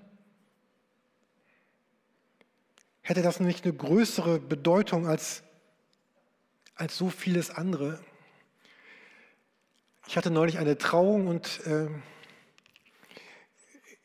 Hätte 3.01 3.21
das 3.21 3.41
nicht 3.41 3.65
eine 3.65 3.73
größere 3.73 4.39
Bedeutung 4.39 5.05
als, 5.05 5.43
als 6.75 6.97
so 6.97 7.09
vieles 7.09 7.49
andere? 7.49 7.99
Ich 10.07 10.17
hatte 10.17 10.29
neulich 10.31 10.59
eine 10.59 10.77
Trauung 10.77 11.27
und 11.27 11.65
äh, 11.65 11.87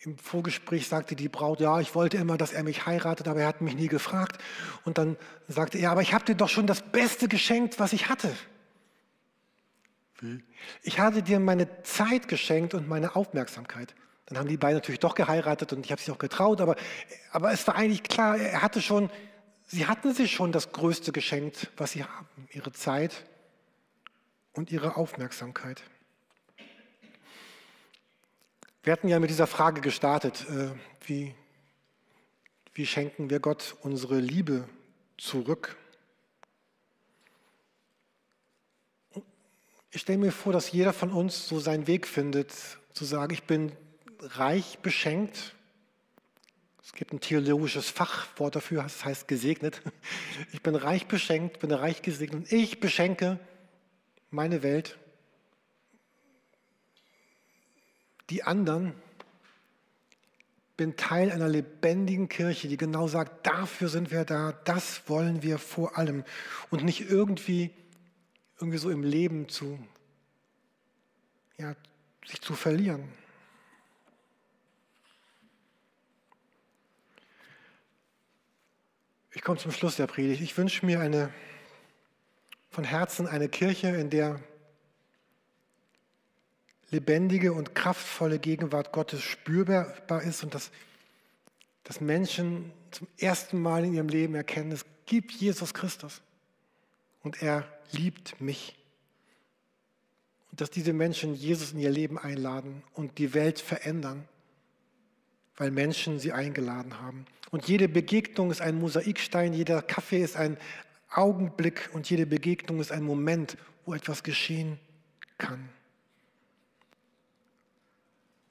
im 0.03 0.17
Vorgespräch 0.17 0.89
sagte 0.89 1.15
die 1.15 1.29
Braut, 1.29 1.61
ja, 1.61 1.79
ich 1.79 1.95
wollte 1.95 2.17
immer, 2.17 2.39
dass 2.39 2.53
er 2.53 2.63
mich 2.63 2.87
heiratet, 2.87 3.29
aber 3.29 3.41
er 3.41 3.49
hat 3.49 3.61
mich 3.61 3.75
nie 3.75 3.89
gefragt. 3.89 4.41
Und 4.85 4.97
dann 4.97 5.19
sagte 5.47 5.77
er, 5.79 5.91
aber 5.91 6.01
ich 6.01 6.15
habe 6.15 6.25
dir 6.25 6.35
doch 6.35 6.49
schon 6.49 6.67
das 6.67 6.81
Beste 6.81 7.29
geschenkt, 7.29 7.79
was 7.79 7.93
ich 7.93 8.09
hatte. 8.09 8.35
Ich 10.83 10.99
hatte 10.99 11.23
dir 11.23 11.39
meine 11.39 11.83
Zeit 11.83 12.29
geschenkt 12.29 12.73
und 12.73 12.89
meine 12.89 13.15
Aufmerksamkeit. 13.15 13.95
Dann 14.27 14.39
haben 14.39 14.49
die 14.49 14.57
beiden 14.57 14.77
natürlich 14.77 15.01
doch 15.01 15.15
geheiratet 15.15 15.73
und 15.73 15.85
ich 15.85 15.93
habe 15.93 16.01
sie 16.01 16.13
auch 16.13 16.19
getraut, 16.19 16.61
aber, 16.61 16.77
aber 17.33 17.53
es 17.53 17.67
war 17.67 17.75
eigentlich 17.75 18.03
klar, 18.03 18.39
er 18.39 18.63
hatte 18.63 18.81
schon, 18.81 19.11
sie 19.67 19.87
hatten 19.87 20.15
sich 20.15 20.33
schon 20.33 20.53
das 20.53 20.73
Größte 20.73 21.13
geschenkt, 21.13 21.71
was 21.77 21.93
sie 21.93 22.05
haben, 22.05 22.49
ihre 22.53 22.73
Zeit 22.73 23.27
und 24.53 24.71
ihre 24.71 24.97
Aufmerksamkeit. 24.97 25.83
Wir 28.83 28.93
hatten 28.95 29.09
ja 29.09 29.21
mit 29.21 29.31
dieser 29.31 29.47
Frage 29.47 29.81
gestartet, 29.83 30.47
äh, 30.49 30.71
wie, 31.07 31.35
wie 32.73 32.87
schenken 32.87 33.29
wir 33.29 33.39
Gott 33.39 33.77
unsere 33.83 34.19
Liebe 34.19 34.69
zurück? 35.19 35.77
Ich 39.91 40.03
stelle 40.03 40.19
mir 40.19 40.33
vor, 40.33 40.53
dass 40.53 40.73
jeder 40.73 40.93
von 40.93 41.13
uns 41.13 41.47
so 41.47 41.59
seinen 41.59 41.87
Weg 41.87 42.07
findet, 42.07 42.53
zu 42.95 43.05
sagen, 43.05 43.35
ich 43.35 43.43
bin 43.43 43.73
reich 44.21 44.79
beschenkt. 44.79 45.55
Es 46.83 46.93
gibt 46.93 47.13
ein 47.13 47.21
theologisches 47.21 47.91
Fachwort 47.91 48.57
dafür, 48.57 48.83
das 48.83 49.05
heißt 49.05 49.29
gesegnet. 49.29 49.83
Ich 50.53 50.63
bin 50.63 50.75
reich 50.75 51.07
beschenkt, 51.07 51.59
bin 51.59 51.71
reich 51.71 52.03
gesegnet. 52.03 52.51
Ich 52.51 52.81
beschenke 52.81 53.39
meine 54.31 54.63
Welt, 54.63 54.99
die 58.31 58.45
anderen, 58.45 58.95
bin 60.77 60.97
Teil 60.97 61.31
einer 61.31 61.49
lebendigen 61.49 62.31
Kirche, 62.31 62.67
die 62.67 62.79
genau 62.79 63.07
sagt, 63.07 63.47
dafür 63.47 63.89
sind 63.89 64.11
wir 64.11 64.25
da, 64.25 64.53
das 64.65 65.07
wollen 65.11 65.43
wir 65.43 65.59
vor 65.59 65.99
allem 65.99 66.25
und 66.71 66.85
nicht 66.85 67.11
irgendwie, 67.11 67.71
irgendwie 68.59 68.79
so 68.79 68.89
im 68.89 69.03
Leben 69.03 69.49
zu, 69.51 69.79
ja, 71.59 71.77
sich 72.27 72.41
zu 72.41 72.55
verlieren. 72.55 73.05
Ich 79.33 79.43
komme 79.43 79.59
zum 79.59 79.73
Schluss 79.73 79.97
der 79.97 80.07
Predigt. 80.07 80.41
Ich 80.41 80.57
wünsche 80.57 80.87
mir 80.87 81.01
eine 81.01 81.31
von 82.71 82.85
Herzen 82.85 83.27
eine 83.27 83.49
Kirche, 83.49 83.89
in 83.89 84.11
der 84.11 84.41
lebendige 86.91 87.53
und 87.53 87.75
kraftvolle 87.75 88.39
Gegenwart 88.39 88.93
Gottes 88.93 89.23
spürbar 89.23 90.23
ist 90.23 90.43
und 90.43 90.55
dass, 90.55 90.71
dass 91.85 92.01
Menschen 92.01 92.73
zum 92.91 93.07
ersten 93.19 93.61
Mal 93.61 93.85
in 93.85 93.95
ihrem 93.95 94.09
Leben 94.09 94.35
erkennen, 94.35 94.73
es 94.73 94.85
gibt 95.07 95.33
Jesus 95.33 95.75
Christus. 95.75 96.23
Und 97.23 97.43
er 97.43 97.67
liebt 97.93 98.41
mich. 98.41 98.77
Und 100.51 100.61
dass 100.61 100.71
diese 100.71 100.93
Menschen 100.93 101.35
Jesus 101.35 101.73
in 101.73 101.81
ihr 101.81 101.91
Leben 101.91 102.19
einladen 102.19 102.83
und 102.95 103.19
die 103.19 103.35
Welt 103.35 103.61
verändern, 103.61 104.27
weil 105.57 105.71
Menschen 105.71 106.19
sie 106.19 106.33
eingeladen 106.33 107.01
haben. 107.01 107.27
Und 107.51 107.69
jede 107.69 107.89
Begegnung 107.89 108.51
ist 108.51 108.61
ein 108.63 108.79
Mosaikstein, 108.79 109.53
jeder 109.53 109.83
Kaffee 109.83 110.23
ist 110.23 110.37
ein 110.37 110.57
Augenblick 111.11 111.91
und 111.93 112.09
jede 112.09 112.27
Begegnung 112.27 112.81
ist 112.81 112.93
ein 112.93 113.03
Moment, 113.03 113.57
wo 113.85 113.95
etwas 113.95 114.23
geschehen 114.23 114.79
kann. 115.39 115.69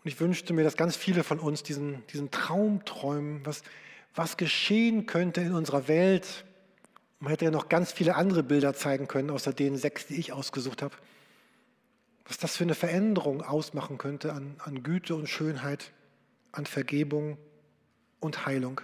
Und 0.04 0.12
ich 0.12 0.19
wünschte 0.19 0.54
mir, 0.54 0.63
dass 0.63 0.78
ganz 0.78 0.95
viele 0.95 1.24
von 1.24 1.39
uns 1.39 1.63
diesen, 1.63 2.06
diesen 2.08 2.32
Traum 2.32 2.84
träumen, 2.86 3.45
was, 3.45 3.63
was 4.15 4.38
geschehen 4.38 5.06
könnte 5.06 5.41
in 5.41 5.54
unserer 5.54 5.88
Welt. 5.88 6.45
Man 7.19 7.32
hätte 7.32 7.45
ja 7.45 7.52
noch 7.52 7.69
ganz 7.69 7.91
viele 7.91 8.15
andere 8.15 8.43
Bilder 8.43 8.74
zeigen 8.74 9.08
können, 9.08 9.30
außer 9.30 9.54
den 9.54 9.78
sechs, 9.78 10.08
die 10.08 10.15
ich 10.15 10.32
ausgesucht 10.32 10.82
habe. 10.82 10.95
Was 12.26 12.38
das 12.38 12.56
für 12.56 12.63
eine 12.63 12.76
Veränderung 12.76 13.41
ausmachen 13.41 13.98
könnte 13.98 14.34
an, 14.34 14.56
an 14.60 14.84
Güte 14.84 15.15
und 15.15 15.28
Schönheit, 15.28 15.91
an 16.52 16.65
Vergebung 16.65 17.38
und 18.19 18.45
Heilung. 18.45 18.82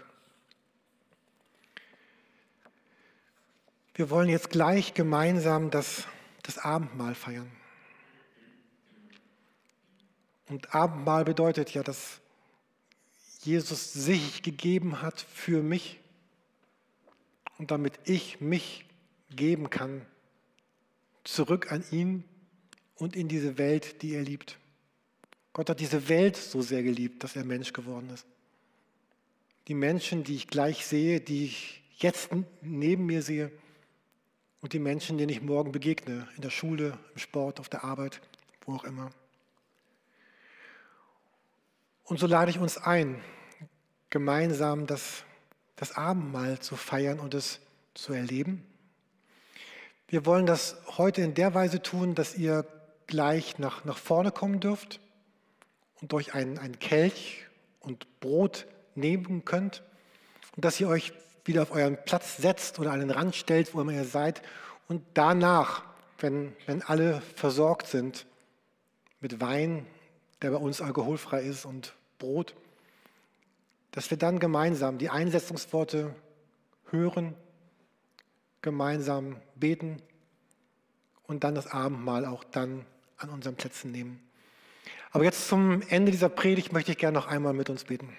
Wir 3.95 4.10
wollen 4.10 4.27
jetzt 4.27 4.49
gleich 4.49 4.93
gemeinsam 4.93 5.71
das, 5.71 6.05
das 6.43 6.58
Abendmahl 6.58 7.15
feiern. 7.15 7.49
Und 10.49 10.75
Abendmahl 10.75 11.23
bedeutet 11.23 11.73
ja, 11.73 11.81
dass 11.81 12.19
Jesus 13.41 13.93
sich 13.93 14.43
gegeben 14.43 15.01
hat 15.01 15.21
für 15.21 15.63
mich 15.63 15.99
und 17.58 17.71
damit 17.71 17.93
ich 18.03 18.41
mich 18.41 18.86
geben 19.29 19.69
kann, 19.69 20.05
zurück 21.23 21.71
an 21.71 21.84
ihn 21.89 22.25
und 22.95 23.15
in 23.15 23.29
diese 23.29 23.58
Welt, 23.58 24.01
die 24.01 24.13
er 24.13 24.23
liebt. 24.23 24.60
Gott 25.53 25.69
hat 25.69 25.79
diese 25.79 26.10
Welt 26.10 26.36
so 26.36 26.62
sehr 26.62 26.84
geliebt, 26.84 27.23
dass 27.23 27.38
er 27.38 27.45
Mensch 27.45 27.71
geworden 27.71 28.10
ist. 28.10 28.25
Die 29.69 29.73
Menschen, 29.73 30.25
die 30.25 30.36
ich 30.36 30.47
gleich 30.47 30.86
sehe, 30.86 31.21
die 31.21 31.45
ich 31.45 31.81
jetzt 31.97 32.29
neben 32.62 33.05
mir 33.05 33.21
sehe 33.21 33.51
und 34.65 34.73
die 34.73 34.80
Menschen, 34.80 35.19
denen 35.19 35.30
ich 35.30 35.43
morgen 35.43 35.71
begegne, 35.71 36.28
in 36.38 36.41
der 36.41 36.49
Schule, 36.49 36.97
im 37.13 37.19
Sport, 37.19 37.60
auf 37.60 37.69
der 37.69 37.84
Arbeit, 37.84 38.19
wo 38.65 38.73
auch 38.73 38.84
immer. 38.84 39.12
Und 42.04 42.19
so 42.19 42.25
lade 42.25 42.49
ich 42.49 42.58
uns 42.58 42.80
ein, 42.80 43.21
gemeinsam 44.10 44.88
das, 44.88 45.23
das 45.75 45.95
Abendmahl 45.95 46.58
zu 46.58 46.75
feiern 46.75 47.19
und 47.19 47.36
es 47.36 47.60
zu 47.93 48.12
erleben. 48.13 48.65
Wir 50.08 50.25
wollen 50.25 50.47
das 50.47 50.78
heute 50.97 51.21
in 51.21 51.36
der 51.36 51.54
Weise 51.54 51.84
tun, 51.84 52.15
dass 52.15 52.36
ihr 52.36 52.65
gleich 53.06 53.60
nach, 53.60 53.86
nach 53.86 53.99
vorne 53.99 54.32
kommen 54.32 54.62
dürft 54.62 54.99
und 56.01 56.12
euch 56.12 56.34
einen, 56.34 56.58
einen 56.58 56.80
Kelch 56.80 57.45
und 57.82 58.19
Brot 58.19 58.65
nehmen 58.95 59.45
könnt 59.45 59.84
und 60.56 60.65
dass 60.65 60.80
ihr 60.80 60.88
euch 60.88 61.13
wieder 61.45 61.62
auf 61.62 61.71
euren 61.71 61.97
Platz 62.05 62.38
setzt 62.38 62.79
oder 62.79 62.91
an 62.91 62.99
den 62.99 63.12
Rand 63.12 63.36
stellt, 63.36 63.73
wo 63.73 63.81
immer 63.81 63.93
ihr 63.93 64.05
seid 64.05 64.41
und 64.88 65.03
danach, 65.13 65.84
wenn, 66.19 66.55
wenn 66.65 66.81
alle 66.81 67.21
versorgt 67.36 67.88
sind 67.88 68.25
mit 69.21 69.39
Wein 69.39 69.86
der 70.41 70.51
bei 70.51 70.58
uns 70.58 70.81
alkoholfrei 70.81 71.41
ist 71.41 71.65
und 71.65 71.95
Brot, 72.19 72.55
dass 73.91 74.10
wir 74.10 74.17
dann 74.17 74.39
gemeinsam 74.39 74.97
die 74.97 75.10
Einsetzungsworte 75.10 76.13
hören, 76.91 77.34
gemeinsam 78.62 79.38
beten 79.55 80.01
und 81.27 81.43
dann 81.43 81.55
das 81.55 81.67
Abendmahl 81.67 82.25
auch 82.25 82.43
dann 82.43 82.86
an 83.17 83.29
unseren 83.29 83.55
Plätzen 83.55 83.91
nehmen. 83.91 84.21
Aber 85.12 85.23
jetzt 85.23 85.47
zum 85.47 85.81
Ende 85.89 86.12
dieser 86.12 86.29
Predigt 86.29 86.73
möchte 86.73 86.91
ich 86.91 86.97
gerne 86.97 87.17
noch 87.17 87.27
einmal 87.27 87.53
mit 87.53 87.69
uns 87.69 87.86
beten. 87.86 88.15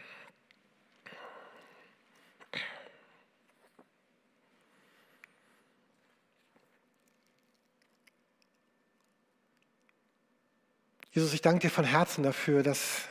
Jesus, 11.16 11.32
ich 11.32 11.40
danke 11.40 11.60
dir 11.60 11.70
von 11.70 11.86
Herzen 11.86 12.24
dafür, 12.24 12.62
dass, 12.62 13.08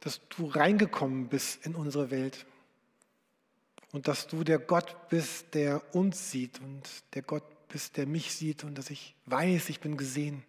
dass 0.00 0.20
du 0.30 0.46
reingekommen 0.46 1.28
bist 1.28 1.64
in 1.64 1.76
unsere 1.76 2.10
Welt 2.10 2.44
und 3.92 4.08
dass 4.08 4.26
du 4.26 4.42
der 4.42 4.58
Gott 4.58 5.08
bist, 5.10 5.54
der 5.54 5.94
uns 5.94 6.32
sieht 6.32 6.60
und 6.60 6.82
der 7.14 7.22
Gott 7.22 7.44
bist, 7.68 7.96
der 7.98 8.08
mich 8.08 8.34
sieht 8.34 8.64
und 8.64 8.76
dass 8.76 8.90
ich 8.90 9.14
weiß, 9.26 9.68
ich 9.68 9.78
bin 9.78 9.96
gesehen. 9.96 10.42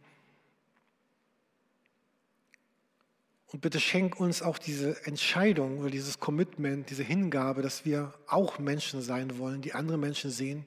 Und 3.52 3.62
bitte 3.62 3.80
schenk 3.80 4.20
uns 4.20 4.42
auch 4.42 4.58
diese 4.58 5.06
Entscheidung 5.06 5.78
oder 5.78 5.92
dieses 5.92 6.20
Commitment, 6.20 6.90
diese 6.90 7.04
Hingabe, 7.04 7.62
dass 7.62 7.86
wir 7.86 8.12
auch 8.26 8.58
Menschen 8.58 9.04
sein 9.04 9.38
wollen, 9.38 9.62
die 9.62 9.74
andere 9.76 10.00
Menschen 10.00 10.32
sehen 10.32 10.66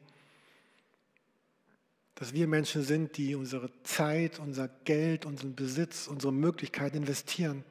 dass 2.23 2.35
wir 2.35 2.47
Menschen 2.47 2.85
sind, 2.85 3.17
die 3.17 3.35
unsere 3.35 3.69
Zeit, 3.83 4.39
unser 4.39 4.69
Geld, 4.69 5.27
unseren 5.27 5.57
Besitz, 5.57 6.07
unsere 6.07 6.33
Möglichkeiten 6.33 6.99
investieren, 6.99 7.65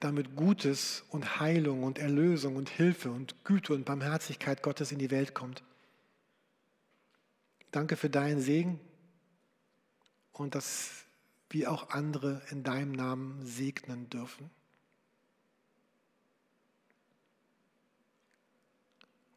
damit 0.00 0.34
Gutes 0.36 1.04
und 1.10 1.38
Heilung 1.38 1.82
und 1.82 1.98
Erlösung 1.98 2.56
und 2.56 2.70
Hilfe 2.70 3.10
und 3.10 3.44
Güte 3.44 3.74
und 3.74 3.84
Barmherzigkeit 3.84 4.62
Gottes 4.62 4.90
in 4.90 4.98
die 4.98 5.10
Welt 5.10 5.34
kommt. 5.34 5.62
Danke 7.72 7.94
für 7.94 8.08
deinen 8.08 8.40
Segen 8.40 8.80
und 10.32 10.54
dass 10.54 11.04
wir 11.50 11.70
auch 11.70 11.90
andere 11.90 12.40
in 12.50 12.62
deinem 12.62 12.92
Namen 12.92 13.44
segnen 13.44 14.08
dürfen. 14.08 14.48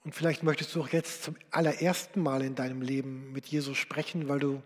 Und 0.03 0.15
vielleicht 0.15 0.43
möchtest 0.43 0.73
du 0.73 0.81
auch 0.81 0.89
jetzt 0.89 1.23
zum 1.23 1.35
allerersten 1.51 2.21
Mal 2.21 2.41
in 2.41 2.55
deinem 2.55 2.81
Leben 2.81 3.31
mit 3.31 3.45
Jesus 3.45 3.77
sprechen, 3.77 4.27
weil 4.27 4.39
du 4.39 4.63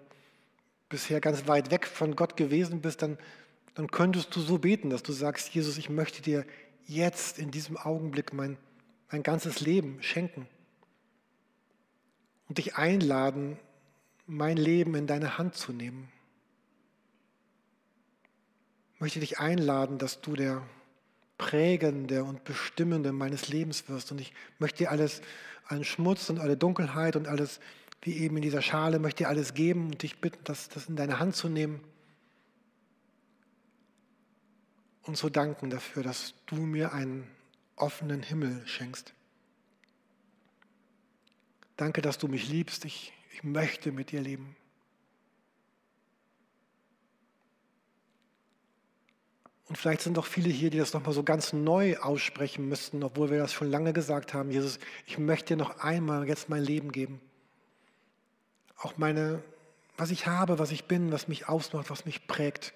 bisher 0.88 1.20
ganz 1.20 1.48
weit 1.48 1.72
weg 1.72 1.86
von 1.86 2.16
Gott 2.16 2.38
gewesen 2.38 2.82
bist, 2.82 3.02
dann, 3.02 3.18
dann 3.74 3.92
könntest 3.92 4.36
du 4.36 4.40
so 4.40 4.60
beten, 4.60 4.90
dass 4.90 5.04
du 5.04 5.12
sagst, 5.12 5.54
Jesus, 5.54 5.78
ich 5.78 5.90
möchte 5.90 6.22
dir 6.22 6.46
jetzt 6.88 7.40
in 7.40 7.52
diesem 7.52 7.76
Augenblick 7.76 8.32
mein, 8.34 8.58
mein 9.12 9.24
ganzes 9.24 9.60
Leben 9.60 10.02
schenken 10.02 10.48
und 12.48 12.58
dich 12.58 12.76
einladen, 12.76 13.60
mein 14.28 14.58
Leben 14.58 14.96
in 14.96 15.08
deine 15.08 15.38
Hand 15.38 15.56
zu 15.56 15.74
nehmen. 15.74 16.10
Ich 18.94 19.02
möchte 19.02 19.20
dich 19.20 19.40
einladen, 19.40 19.98
dass 19.98 20.22
du 20.22 20.36
der 20.36 20.66
Prägende 21.38 22.24
und 22.24 22.44
Bestimmende 22.44 23.12
meines 23.12 23.50
Lebens 23.50 23.88
wirst. 23.90 24.12
Und 24.12 24.22
ich 24.22 24.34
möchte 24.60 24.80
dir 24.80 24.92
alles, 24.92 25.22
allen 25.66 25.84
Schmutz 25.84 26.30
und 26.30 26.40
alle 26.40 26.58
Dunkelheit 26.58 27.16
und 27.16 27.28
alles, 27.28 27.60
wie 28.02 28.18
eben 28.18 28.38
in 28.38 28.42
dieser 28.42 28.62
Schale, 28.62 29.00
möchte 29.00 29.24
dir 29.24 29.30
alles 29.30 29.54
geben 29.54 29.88
und 29.88 30.02
dich 30.02 30.22
bitten, 30.22 30.44
das, 30.44 30.70
das 30.70 30.88
in 30.88 30.96
deine 30.96 31.20
Hand 31.20 31.36
zu 31.36 31.50
nehmen. 31.50 31.82
Und 35.04 35.18
zu 35.18 35.30
danken 35.30 35.70
dafür, 35.70 36.04
dass 36.04 36.34
du 36.48 36.56
mir 36.56 36.94
einen 36.94 37.28
offenen 37.76 38.24
Himmel 38.24 38.66
schenkst. 38.66 39.14
Danke, 41.78 42.02
dass 42.02 42.18
du 42.18 42.28
mich 42.28 42.48
liebst. 42.48 42.86
Ich, 42.86 43.14
ich 43.34 43.44
möchte 43.44 43.92
mit 43.92 44.12
dir 44.12 44.22
leben. 44.22 44.56
Und 49.68 49.78
vielleicht 49.78 50.02
sind 50.02 50.18
auch 50.20 50.26
viele 50.26 50.50
hier, 50.50 50.70
die 50.70 50.78
das 50.78 50.94
nochmal 50.94 51.14
so 51.14 51.24
ganz 51.24 51.52
neu 51.52 51.98
aussprechen 51.98 52.70
müssten, 52.70 53.04
obwohl 53.04 53.32
wir 53.32 53.40
das 53.40 53.52
schon 53.52 53.70
lange 53.70 53.94
gesagt 53.94 54.34
haben. 54.34 54.52
Jesus, 54.52 54.80
ich 55.08 55.18
möchte 55.18 55.56
dir 55.56 55.58
noch 55.58 55.80
einmal 55.80 56.28
jetzt 56.28 56.50
mein 56.50 56.64
Leben 56.64 56.92
geben. 56.92 57.20
Auch 58.78 58.98
meine, 58.98 59.42
was 59.98 60.12
ich 60.12 60.28
habe, 60.28 60.60
was 60.60 60.72
ich 60.72 60.86
bin, 60.86 61.12
was 61.12 61.28
mich 61.28 61.50
ausmacht, 61.50 61.90
was 61.90 62.06
mich 62.06 62.28
prägt. 62.28 62.74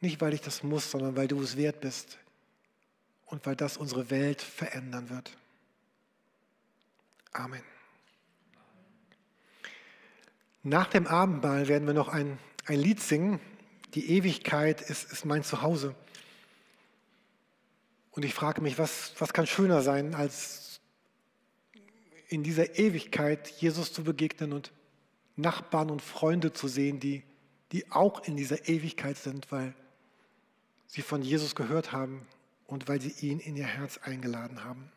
Nicht, 0.00 0.20
weil 0.20 0.34
ich 0.34 0.40
das 0.40 0.62
muss, 0.62 0.90
sondern 0.90 1.16
weil 1.16 1.28
du 1.28 1.40
es 1.42 1.56
wert 1.56 1.80
bist 1.80 2.18
und 3.26 3.46
weil 3.46 3.56
das 3.56 3.76
unsere 3.76 4.10
Welt 4.10 4.42
verändern 4.42 5.10
wird. 5.10 5.36
Amen. 7.32 7.62
Nach 10.62 10.88
dem 10.88 11.06
Abendmahl 11.06 11.68
werden 11.68 11.86
wir 11.86 11.94
noch 11.94 12.08
ein, 12.08 12.38
ein 12.66 12.78
Lied 12.80 13.00
singen. 13.00 13.40
Die 13.94 14.10
Ewigkeit 14.10 14.80
ist, 14.80 15.12
ist 15.12 15.24
mein 15.24 15.42
Zuhause. 15.42 15.94
Und 18.10 18.24
ich 18.24 18.34
frage 18.34 18.60
mich, 18.60 18.78
was, 18.78 19.12
was 19.18 19.32
kann 19.32 19.46
schöner 19.46 19.82
sein, 19.82 20.14
als 20.14 20.80
in 22.28 22.42
dieser 22.42 22.78
Ewigkeit 22.78 23.48
Jesus 23.48 23.92
zu 23.92 24.04
begegnen 24.04 24.52
und 24.52 24.72
Nachbarn 25.36 25.90
und 25.90 26.02
Freunde 26.02 26.52
zu 26.52 26.68
sehen, 26.68 27.00
die, 27.00 27.22
die 27.72 27.90
auch 27.90 28.24
in 28.24 28.36
dieser 28.36 28.68
Ewigkeit 28.68 29.16
sind, 29.16 29.50
weil 29.52 29.74
sie 30.86 31.02
von 31.02 31.22
Jesus 31.22 31.54
gehört 31.54 31.92
haben 31.92 32.26
und 32.66 32.88
weil 32.88 33.00
sie 33.00 33.14
ihn 33.26 33.38
in 33.38 33.56
ihr 33.56 33.66
Herz 33.66 33.98
eingeladen 33.98 34.64
haben. 34.64 34.90